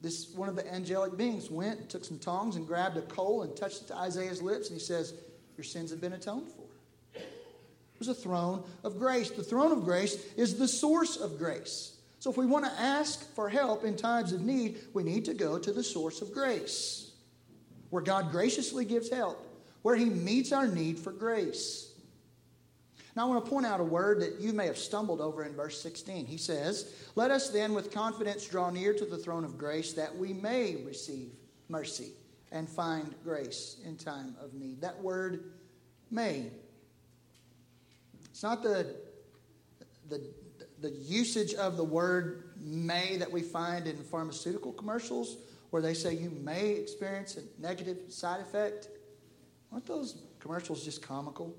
[0.02, 3.42] this one of the angelic beings went, and took some tongs, and grabbed a coal
[3.44, 5.14] and touched it to Isaiah's lips, and he says,
[5.58, 6.64] Your sins have been atoned for.
[7.16, 9.30] It was a throne of grace.
[9.30, 11.98] The throne of grace is the source of grace.
[12.20, 15.34] So if we want to ask for help in times of need, we need to
[15.34, 17.12] go to the source of grace,
[17.90, 19.46] where God graciously gives help,
[19.82, 21.87] where He meets our need for grace.
[23.18, 25.56] Now, I want to point out a word that you may have stumbled over in
[25.56, 26.28] verse 16.
[26.28, 30.16] He says, Let us then with confidence draw near to the throne of grace that
[30.16, 31.32] we may receive
[31.68, 32.12] mercy
[32.52, 34.82] and find grace in time of need.
[34.82, 35.46] That word,
[36.12, 36.52] may.
[38.30, 38.96] It's not the,
[40.10, 40.22] the,
[40.80, 45.38] the usage of the word may that we find in pharmaceutical commercials
[45.72, 48.90] where they say you may experience a negative side effect.
[49.74, 51.56] Aren't those commercials just comical?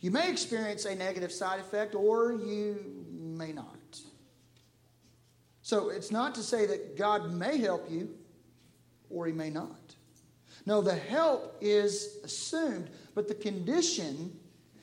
[0.00, 4.00] You may experience a negative side effect or you may not.
[5.62, 8.14] So it's not to say that God may help you
[9.10, 9.94] or he may not.
[10.66, 14.38] No, the help is assumed, but the condition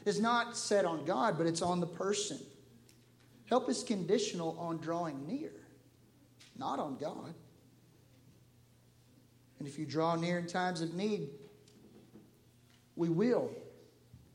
[0.05, 2.39] is not set on God, but it's on the person.
[3.45, 5.51] Help is conditional on drawing near,
[6.57, 7.34] not on God.
[9.59, 11.30] And if you draw near in times of need,
[12.95, 13.49] we will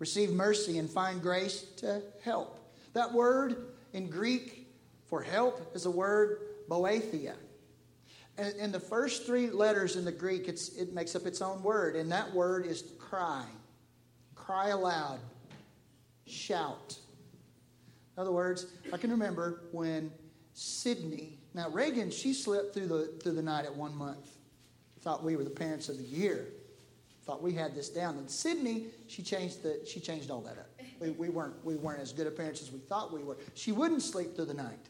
[0.00, 2.58] receive mercy and find grace to help.
[2.94, 4.66] That word in Greek
[5.06, 7.34] for help is a word boethia.
[8.36, 11.94] And, and the first three letters in the Greek, it makes up its own word,
[11.94, 13.44] and that word is cry.
[14.34, 15.20] Cry aloud.
[16.26, 16.96] Shout.
[18.16, 20.10] In other words, I can remember when
[20.54, 24.26] Sydney, now Reagan, she slept through the, through the night at one month.
[25.02, 26.48] Thought we were the parents of the year
[27.30, 28.18] thought we had this down.
[28.18, 30.68] And Sydney, she changed the she changed all that up.
[30.98, 33.36] We, we weren't we weren't as good of parents as we thought we were.
[33.54, 34.88] She wouldn't sleep through the night.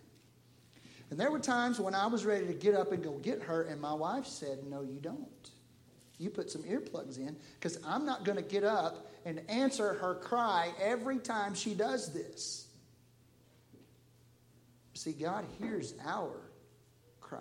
[1.11, 3.65] And there were times when I was ready to get up and go get her,
[3.65, 5.51] and my wife said, No, you don't.
[6.17, 10.15] You put some earplugs in, because I'm not going to get up and answer her
[10.15, 12.69] cry every time she does this.
[14.95, 16.41] See, God hears our
[17.21, 17.41] cry.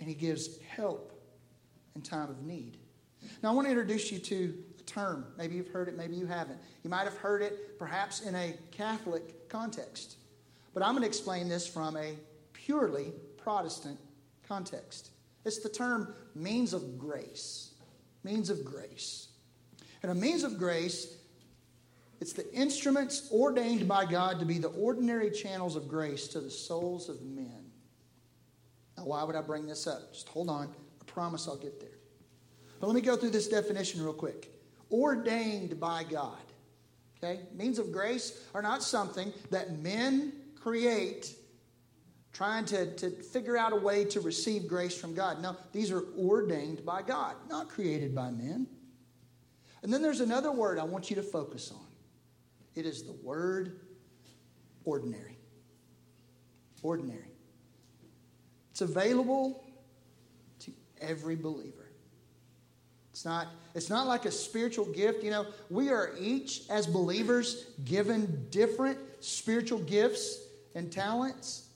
[0.00, 1.15] And He gives help
[1.96, 2.76] in time of need.
[3.42, 5.26] Now, I want to introduce you to a term.
[5.36, 6.58] Maybe you've heard it, maybe you haven't.
[6.84, 10.18] You might have heard it perhaps in a Catholic context.
[10.74, 12.14] But I'm going to explain this from a
[12.52, 13.98] purely Protestant
[14.46, 15.10] context.
[15.44, 17.70] It's the term means of grace.
[18.22, 19.28] Means of grace.
[20.02, 21.16] And a means of grace,
[22.20, 26.50] it's the instruments ordained by God to be the ordinary channels of grace to the
[26.50, 27.70] souls of men.
[28.98, 30.12] Now, why would I bring this up?
[30.12, 30.74] Just hold on
[31.16, 31.96] promise I'll get there.
[32.78, 34.52] But let me go through this definition real quick.
[34.92, 36.42] Ordained by God.
[37.16, 37.40] Okay?
[37.54, 41.34] Means of grace are not something that men create
[42.34, 45.40] trying to, to figure out a way to receive grace from God.
[45.40, 48.66] No, these are ordained by God, not created by men.
[49.82, 51.86] And then there's another word I want you to focus on.
[52.74, 53.80] It is the word
[54.84, 55.38] ordinary.
[56.82, 57.32] Ordinary.
[58.70, 59.65] It's available
[61.00, 61.86] every believer.
[63.10, 65.24] It's not, it's not like a spiritual gift.
[65.24, 70.38] You know, we are each, as believers, given different spiritual gifts
[70.74, 71.68] and talents.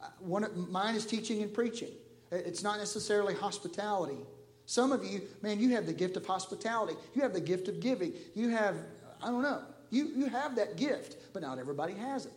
[0.00, 1.90] Uh, one of, mine is teaching and preaching.
[2.30, 4.18] It's not necessarily hospitality.
[4.66, 6.94] Some of you, man, you have the gift of hospitality.
[7.14, 8.12] You have the gift of giving.
[8.34, 8.76] You have,
[9.22, 12.32] I don't know, you, you have that gift, but not everybody has it.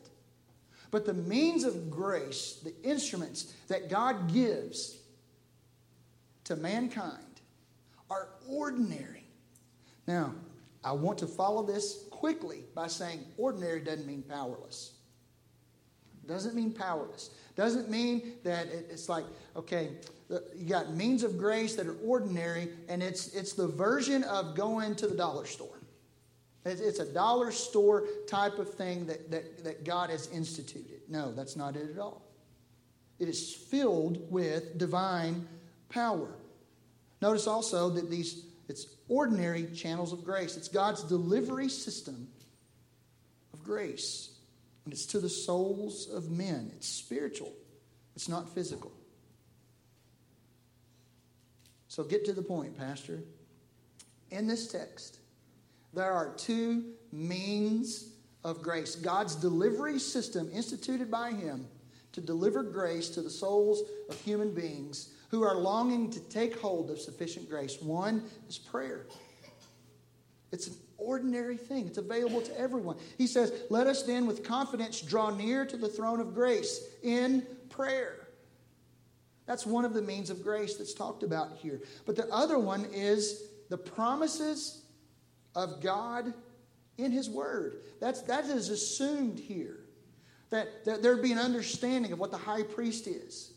[0.89, 4.97] But the means of grace, the instruments that God gives,
[6.47, 7.41] to mankind
[8.09, 9.25] are ordinary.
[10.07, 10.33] Now,
[10.83, 14.93] I want to follow this quickly by saying ordinary doesn't mean powerless.
[16.25, 17.31] Doesn't mean powerless.
[17.55, 19.25] Doesn't mean that it's like,
[19.57, 19.91] okay,
[20.55, 24.95] you got means of grace that are ordinary, and it's, it's the version of going
[24.95, 25.79] to the dollar store.
[26.65, 31.01] It's a dollar store type of thing that, that, that God has instituted.
[31.09, 32.21] No, that's not it at all.
[33.19, 35.47] It is filled with divine
[35.89, 36.35] power.
[37.21, 40.57] Notice also that these it's ordinary channels of grace.
[40.57, 42.27] It's God's delivery system
[43.53, 44.31] of grace.
[44.83, 46.71] And it's to the souls of men.
[46.75, 47.53] It's spiritual.
[48.15, 48.91] It's not physical.
[51.87, 53.19] So get to the point, Pastor.
[54.31, 55.19] In this text,
[55.93, 58.09] there are two means
[58.43, 58.95] of grace.
[58.95, 61.67] God's delivery system instituted by Him
[62.11, 66.89] to deliver grace to the souls of human beings who are longing to take hold
[66.89, 67.81] of sufficient grace.
[67.81, 69.05] One is prayer.
[70.51, 71.87] It's, an ordinary thing.
[71.87, 72.97] It's available to everyone.
[73.17, 77.45] He says, Let us then with confidence draw near to the throne of grace in
[77.69, 78.27] prayer.
[79.45, 81.81] That's one of the means of grace that's talked about here.
[82.05, 84.83] But the other one is the promises
[85.55, 86.33] of God
[86.97, 87.81] in His Word.
[87.99, 89.79] That's, that is assumed here.
[90.49, 93.51] That, that there'd be an understanding of what the high priest is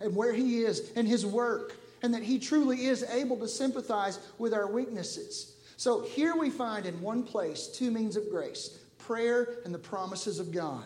[0.00, 4.18] and where he is and his work, and that he truly is able to sympathize
[4.38, 5.54] with our weaknesses.
[5.76, 10.38] So here we find in one place two means of grace prayer and the promises
[10.38, 10.84] of God.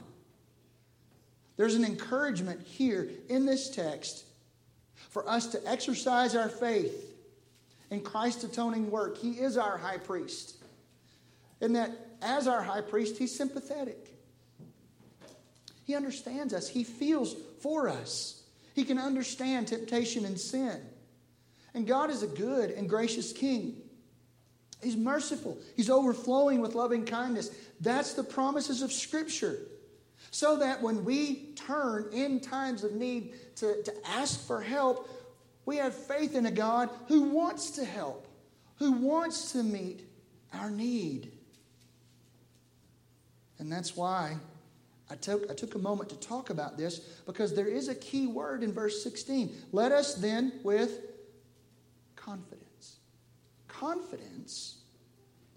[1.56, 4.24] There's an encouragement here in this text
[5.10, 7.14] for us to exercise our faith
[7.90, 9.18] in Christ's atoning work.
[9.18, 10.56] He is our high priest.
[11.60, 11.90] And that
[12.22, 14.08] as our high priest, he's sympathetic.
[15.84, 18.43] He understands us, he feels for us.
[18.74, 20.80] He can understand temptation and sin.
[21.74, 23.76] And God is a good and gracious king.
[24.82, 25.58] He's merciful.
[25.76, 27.50] He's overflowing with loving kindness.
[27.80, 29.58] That's the promises of Scripture.
[30.30, 35.08] So that when we turn in times of need to, to ask for help,
[35.64, 38.26] we have faith in a God who wants to help,
[38.76, 40.06] who wants to meet
[40.52, 41.32] our need.
[43.58, 44.36] And that's why
[45.10, 48.26] I took, I took a moment to talk about this because there is a key
[48.26, 49.54] word in verse 16.
[49.72, 51.00] Let us then with
[52.16, 52.96] confidence.
[53.68, 54.78] Confidence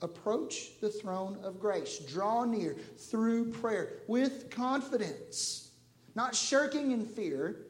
[0.02, 2.00] approach the throne of grace.
[2.00, 5.72] Draw near through prayer with confidence,
[6.16, 7.68] not shirking in fear.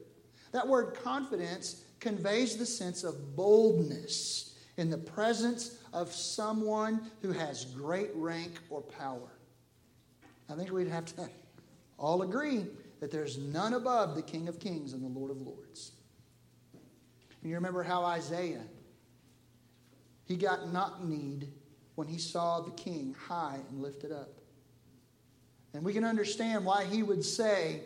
[0.52, 7.66] That word confidence conveys the sense of boldness in the presence of someone who has
[7.66, 9.30] great rank or power.
[10.50, 11.30] I think we'd have to
[11.98, 12.66] all agree
[13.00, 15.92] that there's none above the King of Kings and the Lord of Lords.
[17.42, 18.64] And you remember how Isaiah,
[20.26, 21.48] he got knock kneed
[21.96, 24.30] when he saw the king high and lifted up.
[25.74, 27.82] And we can understand why he would say,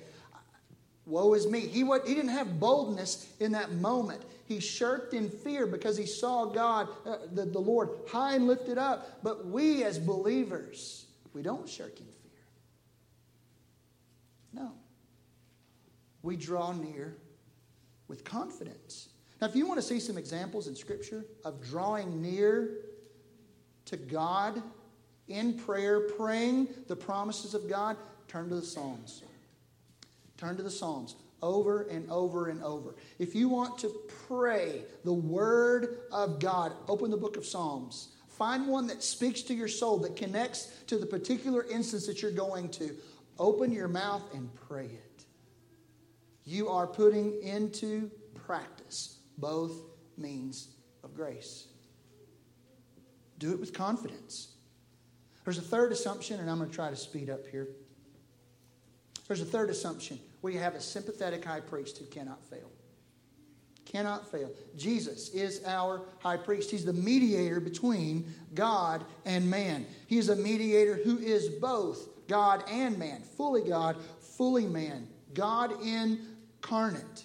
[1.05, 1.61] Woe is me.
[1.61, 4.21] He, would, he didn't have boldness in that moment.
[4.45, 8.77] He shirked in fear because he saw God, uh, the, the Lord, high and lifted
[8.77, 9.23] up.
[9.23, 12.43] But we as believers, we don't shirk in fear.
[14.53, 14.73] No.
[16.23, 17.15] We draw near
[18.07, 19.09] with confidence.
[19.39, 22.77] Now, if you want to see some examples in Scripture of drawing near
[23.85, 24.61] to God
[25.27, 27.97] in prayer, praying the promises of God,
[28.27, 29.23] turn to the Psalms.
[30.37, 32.95] Turn to the Psalms over and over and over.
[33.17, 33.91] If you want to
[34.27, 38.09] pray the Word of God, open the book of Psalms.
[38.29, 42.31] Find one that speaks to your soul, that connects to the particular instance that you're
[42.31, 42.95] going to.
[43.39, 45.10] Open your mouth and pray it.
[46.51, 48.11] You are putting into
[48.45, 49.71] practice both
[50.17, 50.67] means
[51.01, 51.67] of grace.
[53.39, 54.49] Do it with confidence.
[55.45, 57.69] There's a third assumption, and I'm going to try to speed up here.
[59.29, 60.19] There's a third assumption.
[60.41, 62.69] We have a sympathetic high priest who cannot fail.
[63.85, 64.51] Cannot fail.
[64.75, 66.69] Jesus is our high priest.
[66.69, 69.85] He's the mediator between God and man.
[70.05, 75.81] He is a mediator who is both God and man, fully God, fully man, God
[76.61, 77.23] incarnate.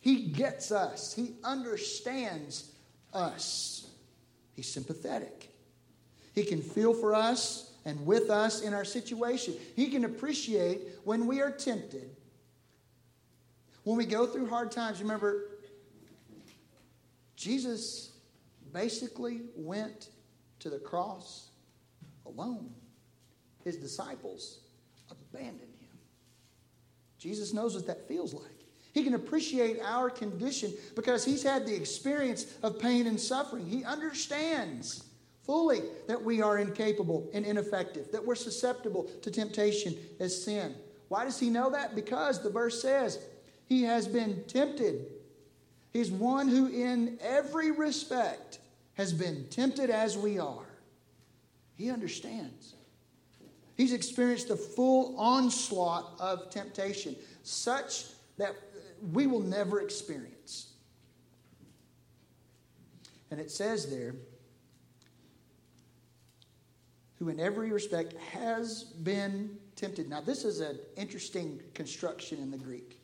[0.00, 2.70] He gets us, He understands
[3.12, 3.90] us.
[4.54, 5.48] He's sympathetic.
[6.34, 9.54] He can feel for us and with us in our situation.
[9.76, 12.16] He can appreciate when we are tempted.
[13.84, 15.48] When we go through hard times, remember,
[17.36, 18.12] Jesus
[18.72, 20.08] basically went
[20.60, 21.48] to the cross
[22.24, 22.70] alone
[23.64, 24.60] his disciples
[25.10, 25.71] abandoned.
[27.22, 28.66] Jesus knows what that feels like.
[28.92, 33.64] He can appreciate our condition because he's had the experience of pain and suffering.
[33.64, 35.04] He understands
[35.44, 40.74] fully that we are incapable and ineffective, that we're susceptible to temptation as sin.
[41.08, 41.94] Why does he know that?
[41.94, 43.20] Because the verse says
[43.66, 45.06] he has been tempted.
[45.92, 48.58] He's one who, in every respect,
[48.94, 50.66] has been tempted as we are.
[51.76, 52.74] He understands.
[53.76, 58.04] He's experienced the full onslaught of temptation, such
[58.38, 58.54] that
[59.12, 60.72] we will never experience.
[63.30, 64.14] And it says there,
[67.18, 70.08] who in every respect has been tempted.
[70.08, 72.98] Now, this is an interesting construction in the Greek.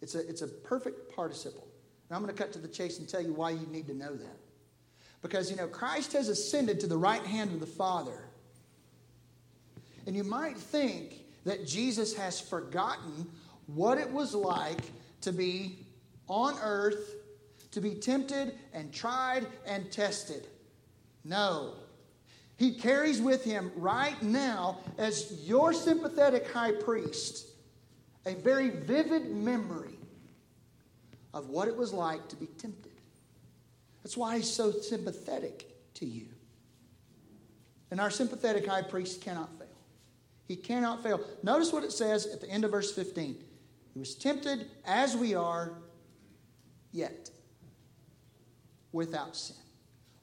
[0.00, 1.66] It's a, it's a perfect participle.
[2.08, 3.94] And I'm going to cut to the chase and tell you why you need to
[3.94, 4.36] know that.
[5.20, 8.24] Because, you know, Christ has ascended to the right hand of the Father.
[10.06, 13.26] And you might think that Jesus has forgotten
[13.66, 14.80] what it was like
[15.22, 15.78] to be
[16.28, 17.16] on earth,
[17.70, 20.46] to be tempted and tried and tested.
[21.24, 21.74] No.
[22.56, 27.48] He carries with him right now, as your sympathetic high priest,
[28.26, 29.98] a very vivid memory
[31.34, 32.92] of what it was like to be tempted.
[34.02, 36.26] That's why he's so sympathetic to you.
[37.90, 39.61] And our sympathetic high priest cannot fail.
[40.52, 41.18] He cannot fail.
[41.42, 43.42] Notice what it says at the end of verse 15.
[43.94, 45.72] He was tempted as we are,
[46.92, 47.30] yet
[48.92, 49.56] without sin.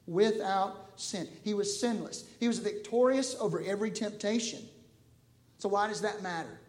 [0.06, 1.28] Without sin.
[1.44, 2.26] He was sinless.
[2.40, 4.60] He was victorious over every temptation.
[5.58, 6.60] So, why does that matter?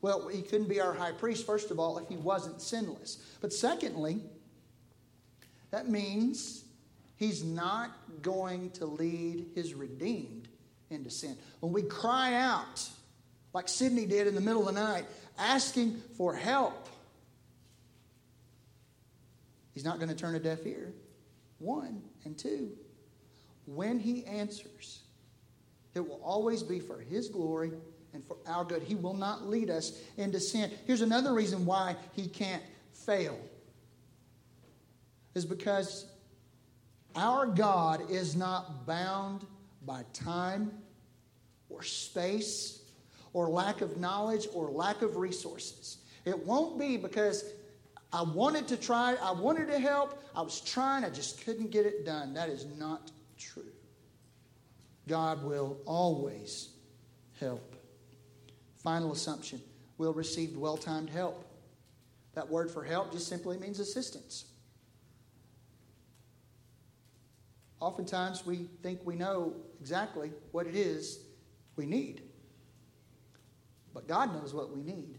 [0.00, 3.16] Well, he couldn't be our high priest, first of all, if he wasn't sinless.
[3.40, 4.20] But secondly,
[5.72, 6.66] that means
[7.16, 10.35] he's not going to lead his redeemed
[10.90, 11.36] into sin.
[11.60, 12.88] When we cry out,
[13.52, 15.06] like Sydney did in the middle of the night,
[15.38, 16.88] asking for help,
[19.74, 20.92] he's not going to turn a deaf ear.
[21.58, 22.02] One.
[22.24, 22.72] And two,
[23.66, 25.02] when he answers,
[25.94, 27.72] it will always be for his glory
[28.12, 28.82] and for our good.
[28.82, 30.70] He will not lead us into sin.
[30.86, 32.62] Here's another reason why he can't
[32.92, 33.38] fail
[35.34, 36.06] is because
[37.14, 39.46] our God is not bound
[39.86, 40.72] by time
[41.70, 42.82] or space
[43.32, 45.98] or lack of knowledge or lack of resources.
[46.24, 47.44] It won't be because
[48.12, 51.86] I wanted to try, I wanted to help, I was trying, I just couldn't get
[51.86, 52.34] it done.
[52.34, 53.62] That is not true.
[55.08, 56.70] God will always
[57.38, 57.76] help.
[58.82, 59.60] Final assumption
[59.98, 61.44] we'll receive well timed help.
[62.34, 64.46] That word for help just simply means assistance.
[67.80, 71.20] Oftentimes we think we know exactly what it is
[71.76, 72.22] we need.
[73.92, 75.18] But God knows what we need.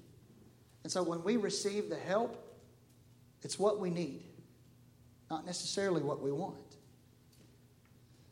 [0.83, 2.43] And so when we receive the help,
[3.43, 4.23] it's what we need,
[5.29, 6.55] not necessarily what we want.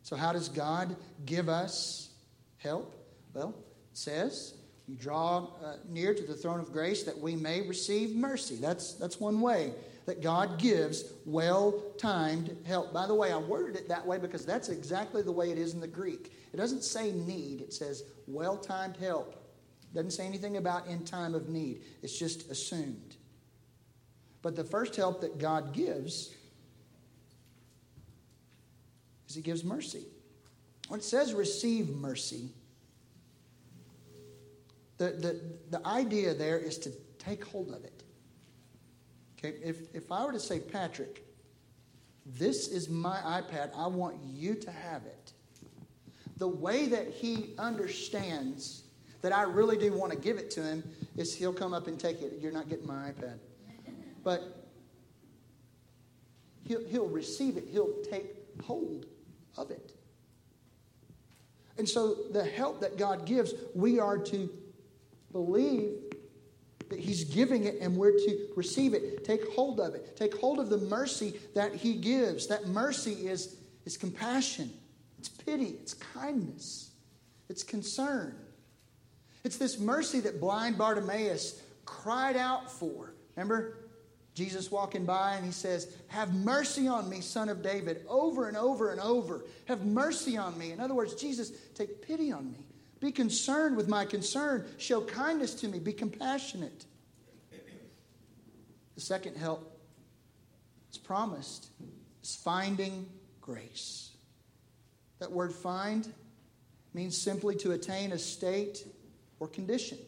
[0.02, 2.10] So, how does God give us
[2.58, 2.94] help?
[3.34, 3.48] Well,
[3.90, 4.54] it says,
[4.86, 8.56] You draw uh, near to the throne of grace that we may receive mercy.
[8.56, 9.72] That's, that's one way
[10.06, 12.92] that God gives well timed help.
[12.92, 15.74] By the way, I worded it that way because that's exactly the way it is
[15.74, 16.32] in the Greek.
[16.52, 19.34] It doesn't say need, it says well timed help.
[19.82, 23.16] It doesn't say anything about in time of need, it's just assumed.
[24.42, 26.32] But the first help that God gives
[29.28, 30.04] is He gives mercy.
[30.86, 32.50] When it says receive mercy,
[34.98, 35.40] the, the,
[35.70, 37.95] the idea there is to take hold of it.
[39.46, 41.24] Okay, if, if I were to say, Patrick,
[42.24, 45.32] this is my iPad, I want you to have it.
[46.38, 48.82] The way that he understands
[49.22, 50.82] that I really do want to give it to him
[51.16, 52.38] is he'll come up and take it.
[52.40, 53.38] You're not getting my iPad.
[54.22, 54.66] But
[56.64, 58.26] he'll, he'll receive it, he'll take
[58.64, 59.06] hold
[59.56, 59.92] of it.
[61.78, 64.50] And so, the help that God gives, we are to
[65.30, 65.92] believe
[66.90, 69.24] that He's giving it and we're to receive it.
[69.24, 70.16] Take hold of it.
[70.16, 72.46] Take hold of the mercy that He gives.
[72.46, 74.70] That mercy is, is compassion,
[75.18, 76.90] it's pity, it's kindness,
[77.48, 78.34] it's concern.
[79.44, 83.14] It's this mercy that blind Bartimaeus cried out for.
[83.36, 83.78] Remember?
[84.36, 88.56] Jesus walking by and he says, Have mercy on me, son of David, over and
[88.56, 89.46] over and over.
[89.64, 90.72] Have mercy on me.
[90.72, 92.65] In other words, Jesus, take pity on me.
[93.00, 94.66] Be concerned with my concern.
[94.78, 95.78] Show kindness to me.
[95.78, 96.84] Be compassionate.
[98.94, 99.78] The second help
[100.90, 101.68] is promised
[102.22, 103.06] is finding
[103.40, 104.10] grace.
[105.18, 106.12] That word find
[106.94, 108.86] means simply to attain a state
[109.38, 109.98] or condition.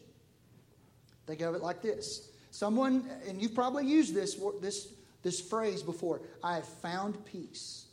[1.27, 6.21] Think of it like this Someone, and you've probably used this, this, this phrase before
[6.43, 7.85] I have found peace.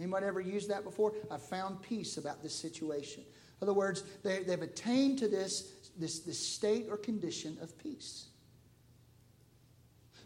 [0.00, 1.12] Anybody ever used that before?
[1.30, 3.22] I've found peace about this situation.
[3.60, 8.26] In other words, they, they've attained to this, this, this state or condition of peace.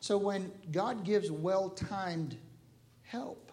[0.01, 2.37] So when God gives well timed
[3.03, 3.53] help,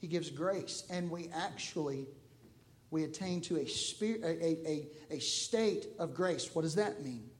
[0.00, 2.08] He gives grace, and we actually
[2.92, 6.54] we attain to a, spirit, a, a, a state of grace.
[6.54, 7.30] What does that mean?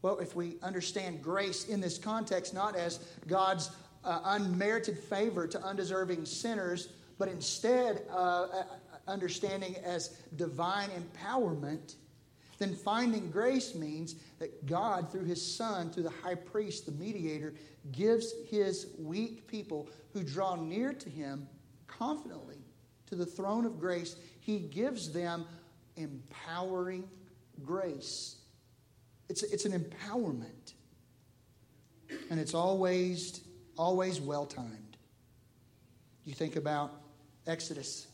[0.00, 3.70] Well, if we understand grace in this context, not as God's
[4.04, 6.88] uh, unmerited favor to undeserving sinners,
[7.18, 8.64] but instead uh, uh,
[9.06, 11.96] understanding as divine empowerment,
[12.58, 17.54] then finding grace means that God, through his Son, through the high priest, the mediator,
[17.90, 21.48] gives his weak people who draw near to him
[21.86, 22.58] confidently
[23.06, 25.44] to the throne of grace, he gives them
[25.96, 27.04] empowering
[27.62, 28.36] grace.
[29.28, 30.72] It's, it's an empowerment.
[32.30, 33.42] And it's always,
[33.76, 34.96] always well timed.
[36.24, 37.01] You think about
[37.46, 38.06] Exodus,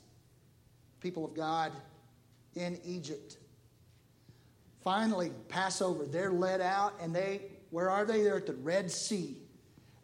[1.01, 1.73] people of God
[2.55, 3.37] in Egypt.
[4.83, 8.23] Finally, Passover, they're led out and they, where are they?
[8.23, 9.37] They're at the Red Sea.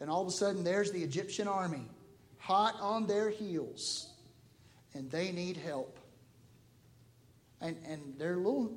[0.01, 1.87] And all of a sudden, there's the Egyptian army,
[2.39, 4.13] hot on their heels,
[4.93, 5.99] and they need help.
[7.61, 8.73] And, and they're little,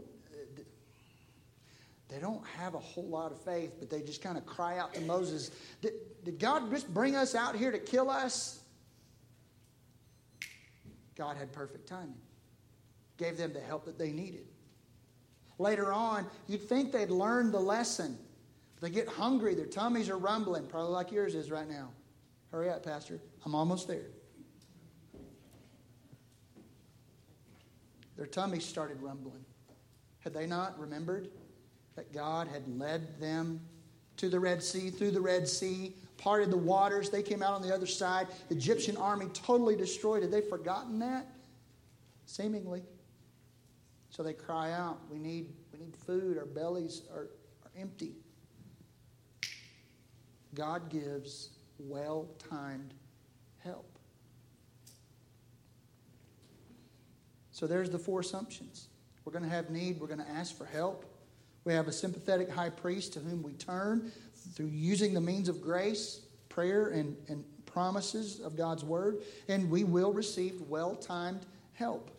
[2.08, 4.94] they don't have a whole lot of faith, but they just kind of cry out
[4.94, 5.94] to Moses Did,
[6.24, 8.62] did God just bring us out here to kill us?
[11.18, 12.22] God had perfect timing,
[13.18, 14.46] gave them the help that they needed.
[15.60, 18.18] Later on, you'd think they'd learned the lesson.
[18.80, 21.90] They get hungry, their tummies are rumbling, probably like yours is right now.
[22.52, 23.20] Hurry up, Pastor.
[23.44, 24.06] I'm almost there.
[28.16, 29.46] Their tummies started rumbling.
[30.20, 31.30] Had they not remembered
[31.96, 33.62] that God had led them
[34.18, 37.10] to the Red Sea, through the Red Sea, parted the waters?
[37.10, 38.28] They came out on the other side.
[38.50, 40.24] The Egyptian army totally destroyed.
[40.24, 41.28] Had they forgotten that?
[42.26, 42.84] Seemingly.
[44.10, 46.38] So they cry out, We need, we need food.
[46.38, 47.28] Our bellies are,
[47.64, 48.14] are empty.
[50.54, 52.94] God gives well timed
[53.64, 53.98] help.
[57.52, 58.88] So there's the four assumptions.
[59.26, 61.06] We're going to have need, we're going to ask for help.
[61.64, 64.12] We have a sympathetic high priest to whom we turn
[64.54, 69.84] through using the means of grace, prayer, and, and promises of God's word, and we
[69.84, 72.10] will receive well timed help.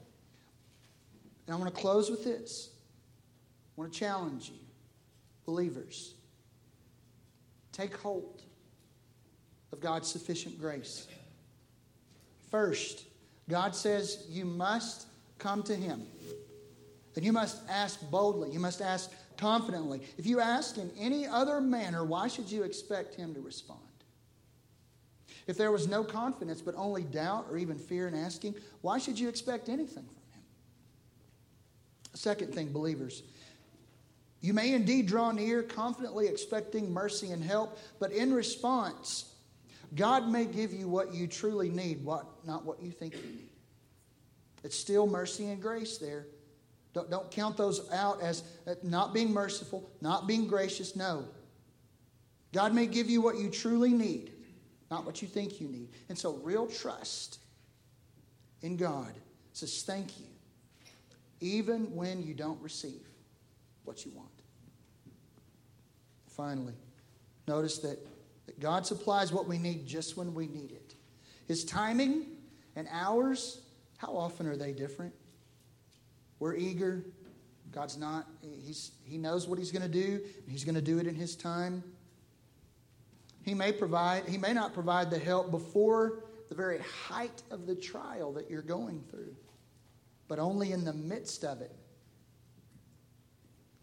[1.47, 2.70] And I want to close with this.
[3.76, 4.59] I want to challenge you,
[5.47, 6.14] believers.
[7.72, 8.43] Take hold
[9.72, 11.07] of God's sufficient grace.
[12.51, 13.05] First,
[13.49, 15.07] God says you must
[15.39, 16.03] come to Him.
[17.16, 18.51] And you must ask boldly.
[18.51, 20.03] You must ask confidently.
[20.18, 23.80] If you ask in any other manner, why should you expect Him to respond?
[25.47, 29.18] If there was no confidence but only doubt or even fear in asking, why should
[29.18, 30.43] you expect anything from Him?
[32.12, 33.22] Second thing, believers,
[34.41, 39.32] you may indeed draw near, confidently expecting mercy and help, but in response,
[39.95, 43.49] God may give you what you truly need, what, not what you think you need.
[44.62, 46.26] It's still mercy and grace there.
[46.99, 50.96] Don't, don't count those out as uh, not being merciful, not being gracious.
[50.96, 51.26] No.
[52.53, 54.32] God may give you what you truly need,
[54.90, 55.90] not what you think you need.
[56.09, 57.38] And so, real trust
[58.62, 59.14] in God
[59.53, 60.26] says, Thank you,
[61.40, 63.07] even when you don't receive
[63.84, 64.28] what you want.
[66.26, 66.74] Finally,
[67.46, 68.05] notice that,
[68.46, 70.96] that God supplies what we need just when we need it.
[71.46, 72.26] His timing
[72.74, 73.61] and ours,
[73.99, 75.14] how often are they different?
[76.39, 77.05] We're eager.
[77.72, 78.26] God's not.
[78.64, 81.36] He's, he knows what He's going to do, He's going to do it in His
[81.36, 81.82] time.
[83.43, 87.74] He may provide, He may not provide the help before the very height of the
[87.74, 89.34] trial that you're going through,
[90.28, 91.74] but only in the midst of it.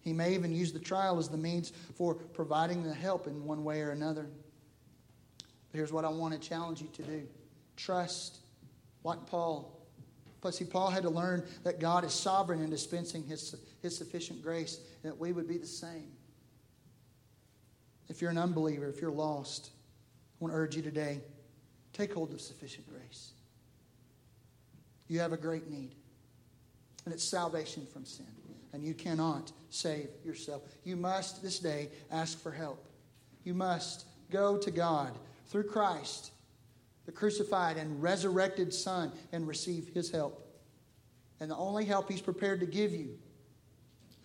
[0.01, 3.63] He may even use the trial as the means for providing the help in one
[3.63, 4.27] way or another.
[5.71, 7.27] But here's what I want to challenge you to do
[7.75, 8.37] trust,
[9.03, 9.74] like Paul.
[10.45, 14.43] Plus, see, Paul had to learn that God is sovereign in dispensing his, his sufficient
[14.43, 16.11] grace, and that we would be the same.
[18.09, 21.19] If you're an unbeliever, if you're lost, I want to urge you today
[21.93, 23.31] take hold of sufficient grace.
[25.07, 25.95] You have a great need,
[27.05, 28.27] and it's salvation from sin
[28.71, 30.61] and you cannot save yourself.
[30.83, 32.85] You must this day ask for help.
[33.45, 35.17] You must go to God
[35.47, 36.31] through Christ,
[37.05, 40.41] the crucified and resurrected Son, and receive His help.
[41.39, 43.17] And the only help He's prepared to give you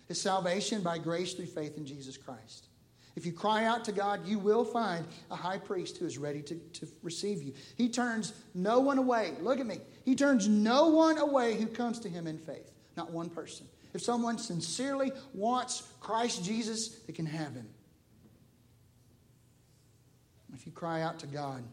[0.09, 2.67] is salvation by grace through faith in Jesus Christ.
[3.15, 6.41] If you cry out to God, you will find a high priest who is ready
[6.43, 7.53] to, to receive you.
[7.75, 9.33] He turns no one away.
[9.41, 9.79] Look at me.
[10.05, 12.71] He turns no one away who comes to him in faith.
[12.95, 13.67] Not one person.
[13.93, 17.67] If someone sincerely wants Christ Jesus, they can have him.
[20.53, 21.63] If you cry out to God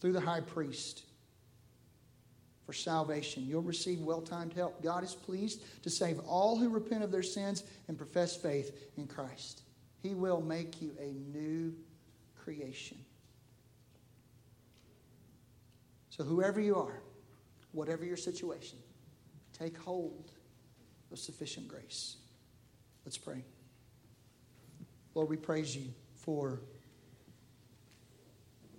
[0.00, 1.02] through the high priest
[2.66, 4.82] for salvation, you'll receive well timed help.
[4.82, 9.06] God is pleased to save all who repent of their sins and profess faith in
[9.06, 9.62] Christ.
[10.02, 11.74] He will make you a new
[12.36, 12.98] creation.
[16.10, 17.02] So, whoever you are,
[17.72, 18.78] whatever your situation,
[19.58, 20.32] take hold
[21.12, 22.16] of sufficient grace.
[23.04, 23.44] Let's pray.
[25.14, 26.60] Lord, we praise you for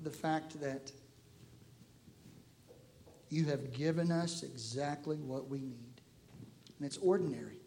[0.03, 0.91] the fact that
[3.31, 6.01] you have given us exactly what we need.
[6.77, 7.57] And it's ordinary.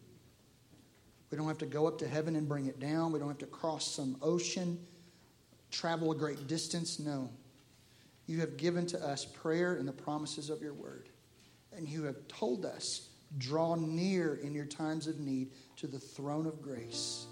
[1.31, 3.11] We don't have to go up to heaven and bring it down.
[3.11, 4.79] We don't have to cross some ocean,
[5.71, 7.01] travel a great distance.
[7.01, 7.31] No.
[8.27, 11.09] You have given to us prayer and the promises of your word.
[11.77, 13.09] And you have told us,
[13.39, 17.27] draw near in your times of need to the throne of grace,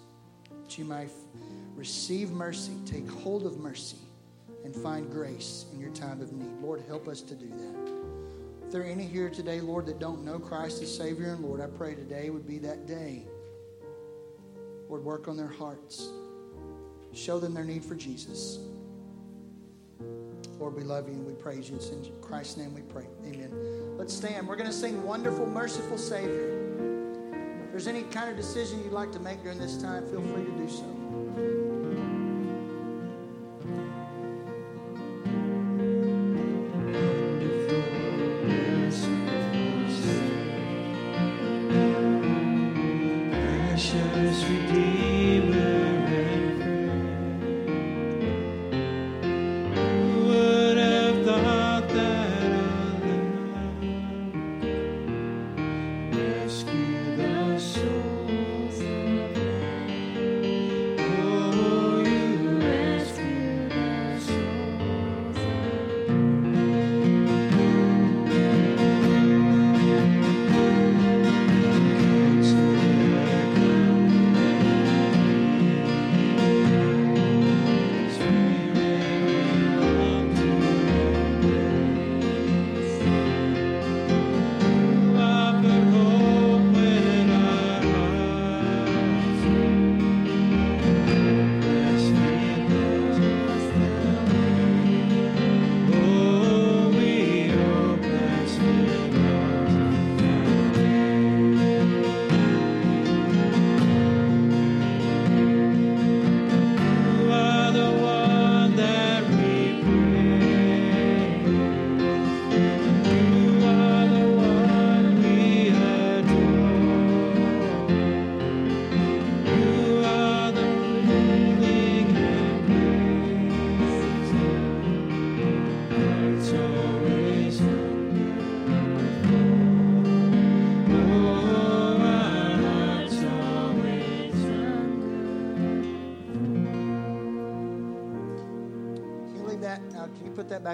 [0.62, 1.10] that you might
[1.76, 3.98] receive mercy, take hold of mercy,
[4.64, 6.50] and find grace in your time of need.
[6.60, 8.01] Lord, help us to do that.
[8.72, 11.66] There are any here today, Lord, that don't know Christ as Savior and Lord, I
[11.66, 13.26] pray today would be that day.
[14.88, 16.08] Lord, work on their hearts.
[17.12, 18.60] Show them their need for Jesus.
[20.58, 21.76] Lord, we love you and we praise you.
[21.76, 23.08] It's in Christ's name we pray.
[23.26, 23.52] Amen.
[23.98, 24.48] Let's stand.
[24.48, 27.28] We're going to sing Wonderful, Merciful Savior.
[27.64, 30.46] If there's any kind of decision you'd like to make during this time, feel free
[30.46, 31.61] to do so.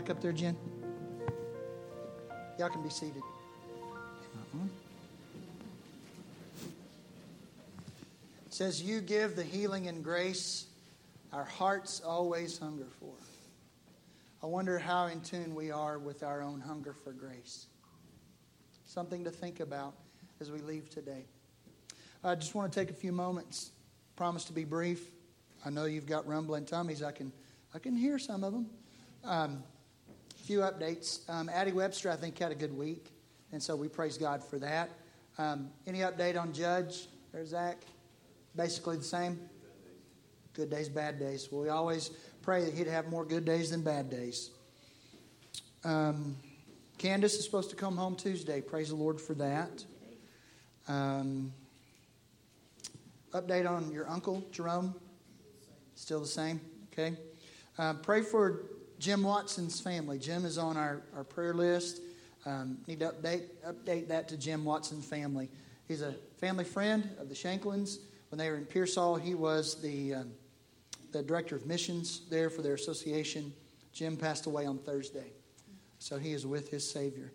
[0.00, 0.56] Back up there, Jen?
[2.56, 3.20] Y'all can be seated.
[8.46, 10.66] It says, You give the healing and grace
[11.32, 13.12] our hearts always hunger for.
[14.40, 17.66] I wonder how in tune we are with our own hunger for grace.
[18.84, 19.94] Something to think about
[20.40, 21.24] as we leave today.
[22.22, 23.72] I just want to take a few moments.
[24.14, 25.10] Promise to be brief.
[25.66, 27.02] I know you've got rumbling tummies.
[27.02, 27.32] I can,
[27.74, 28.66] I can hear some of them.
[29.24, 29.64] Um,
[30.48, 31.28] few updates.
[31.28, 33.12] Um, Addie Webster, I think, had a good week,
[33.52, 34.88] and so we praise God for that.
[35.36, 37.76] Um, any update on Judge or Zach?
[38.56, 39.38] Basically the same.
[40.54, 41.50] Good days, bad days.
[41.52, 44.52] Well, we always pray that he'd have more good days than bad days.
[45.84, 46.34] Um,
[46.96, 48.62] Candace is supposed to come home Tuesday.
[48.62, 49.84] Praise the Lord for that.
[50.88, 51.52] Um,
[53.34, 54.94] update on your uncle, Jerome?
[55.94, 56.58] Still the same?
[56.90, 57.18] Okay.
[57.76, 60.18] Uh, pray for Jim Watson's family.
[60.18, 62.00] Jim is on our, our prayer list.
[62.44, 65.48] Um, need to update, update that to Jim Watson's family.
[65.86, 67.98] He's a family friend of the Shanklins.
[68.30, 70.32] When they were in Pearsall, he was the, um,
[71.12, 73.52] the director of missions there for their association.
[73.92, 75.32] Jim passed away on Thursday.
[75.98, 77.32] So he is with his Savior.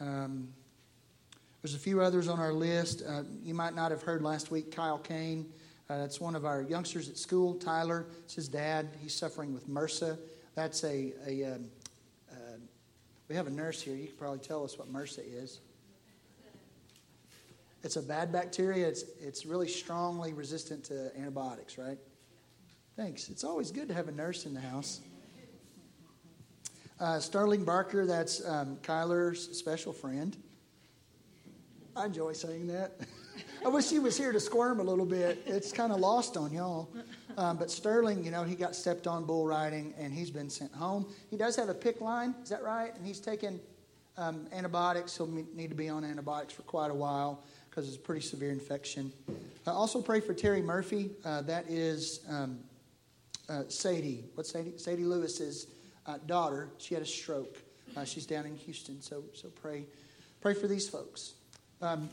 [0.00, 0.48] Um,
[1.62, 3.02] there's a few others on our list.
[3.06, 5.50] Uh, you might not have heard last week Kyle Kane.
[5.90, 7.54] Uh, that's one of our youngsters at school.
[7.54, 8.90] Tyler, it's his dad.
[9.00, 10.18] He's suffering with MRSA.
[10.58, 11.66] That's a, a um,
[12.32, 12.34] uh,
[13.28, 13.94] we have a nurse here.
[13.94, 15.60] You could probably tell us what MRSA is.
[17.84, 18.88] It's a bad bacteria.
[18.88, 21.96] It's, it's really strongly resistant to antibiotics, right?
[22.96, 23.28] Thanks.
[23.28, 25.00] It's always good to have a nurse in the house.
[26.98, 30.36] Uh, Sterling Barker, that's um, Kyler's special friend.
[31.94, 32.98] I enjoy saying that.
[33.64, 35.40] I wish he was here to squirm a little bit.
[35.46, 36.88] It's kind of lost on y'all.
[37.38, 40.74] Um, but Sterling, you know, he got stepped on bull riding and he's been sent
[40.74, 41.06] home.
[41.30, 42.92] He does have a PICC line, is that right?
[42.92, 43.60] And he's taken
[44.16, 45.16] um, antibiotics.
[45.16, 48.50] He'll need to be on antibiotics for quite a while because it's a pretty severe
[48.50, 49.12] infection.
[49.64, 51.12] Uh, also, pray for Terry Murphy.
[51.24, 52.58] Uh, that is um,
[53.48, 54.24] uh, Sadie.
[54.34, 54.76] What's Sadie?
[54.76, 55.68] Sadie Lewis's
[56.08, 56.70] uh, daughter.
[56.78, 57.56] She had a stroke.
[57.96, 59.00] Uh, she's down in Houston.
[59.00, 59.84] So, so pray,
[60.40, 61.34] pray for these folks.
[61.80, 62.10] Um,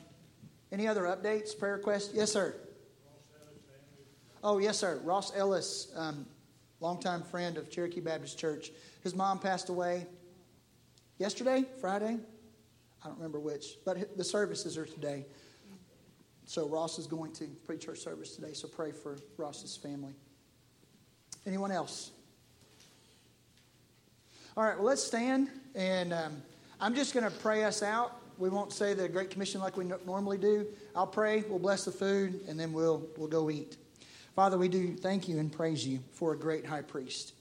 [0.72, 2.12] any other updates, prayer requests?
[2.14, 2.54] Yes, sir.
[4.48, 5.02] Oh, yes, sir.
[5.04, 6.24] Ross Ellis um,
[6.80, 8.70] longtime friend of Cherokee Baptist Church.
[9.02, 10.06] His mom passed away
[11.18, 12.20] yesterday, Friday.
[13.04, 15.26] I don't remember which, but the services are today.
[16.46, 20.14] So Ross is going to preach our service today, so pray for Ross's family.
[21.48, 22.12] Anyone else?
[24.56, 26.44] All right, well, let's stand, and um,
[26.80, 28.22] I'm just going to pray us out.
[28.38, 30.68] We won't say the Great Commission like we normally do.
[30.96, 33.78] I'll pray, we'll bless the food, and then we'll, we'll go eat.
[34.36, 37.36] Father, we do thank you and praise you for a great high priest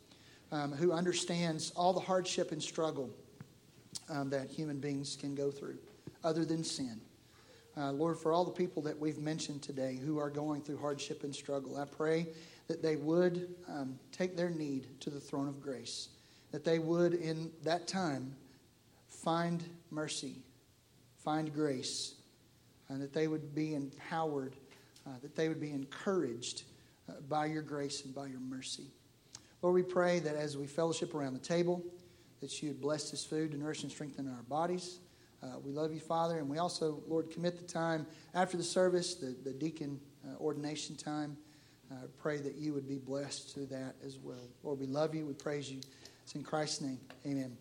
[0.52, 3.10] um, who understands all the hardship and struggle
[4.08, 5.76] um, that human beings can go through
[6.22, 7.00] other than sin.
[7.76, 11.24] Uh, Lord, for all the people that we've mentioned today who are going through hardship
[11.24, 12.28] and struggle, I pray
[12.68, 16.10] that they would um, take their need to the throne of grace,
[16.52, 18.36] that they would, in that time,
[19.08, 20.36] find mercy,
[21.24, 22.14] find grace,
[22.88, 24.54] and that they would be empowered,
[25.08, 26.62] uh, that they would be encouraged
[27.28, 28.86] by your grace and by your mercy.
[29.62, 31.82] Lord, we pray that as we fellowship around the table,
[32.40, 34.98] that you would bless this food to nourish and strengthen our bodies.
[35.42, 39.14] Uh, we love you, Father, and we also, Lord, commit the time after the service,
[39.14, 41.36] the, the deacon uh, ordination time.
[41.90, 44.48] Uh, pray that you would be blessed to that as well.
[44.62, 45.26] Lord, we love you.
[45.26, 45.80] We praise you.
[46.22, 46.98] It's in Christ's name.
[47.26, 47.56] Amen.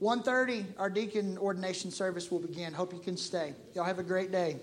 [0.00, 2.72] 1.30, our deacon ordination service will begin.
[2.72, 3.54] Hope you can stay.
[3.74, 4.58] Y'all have a great day.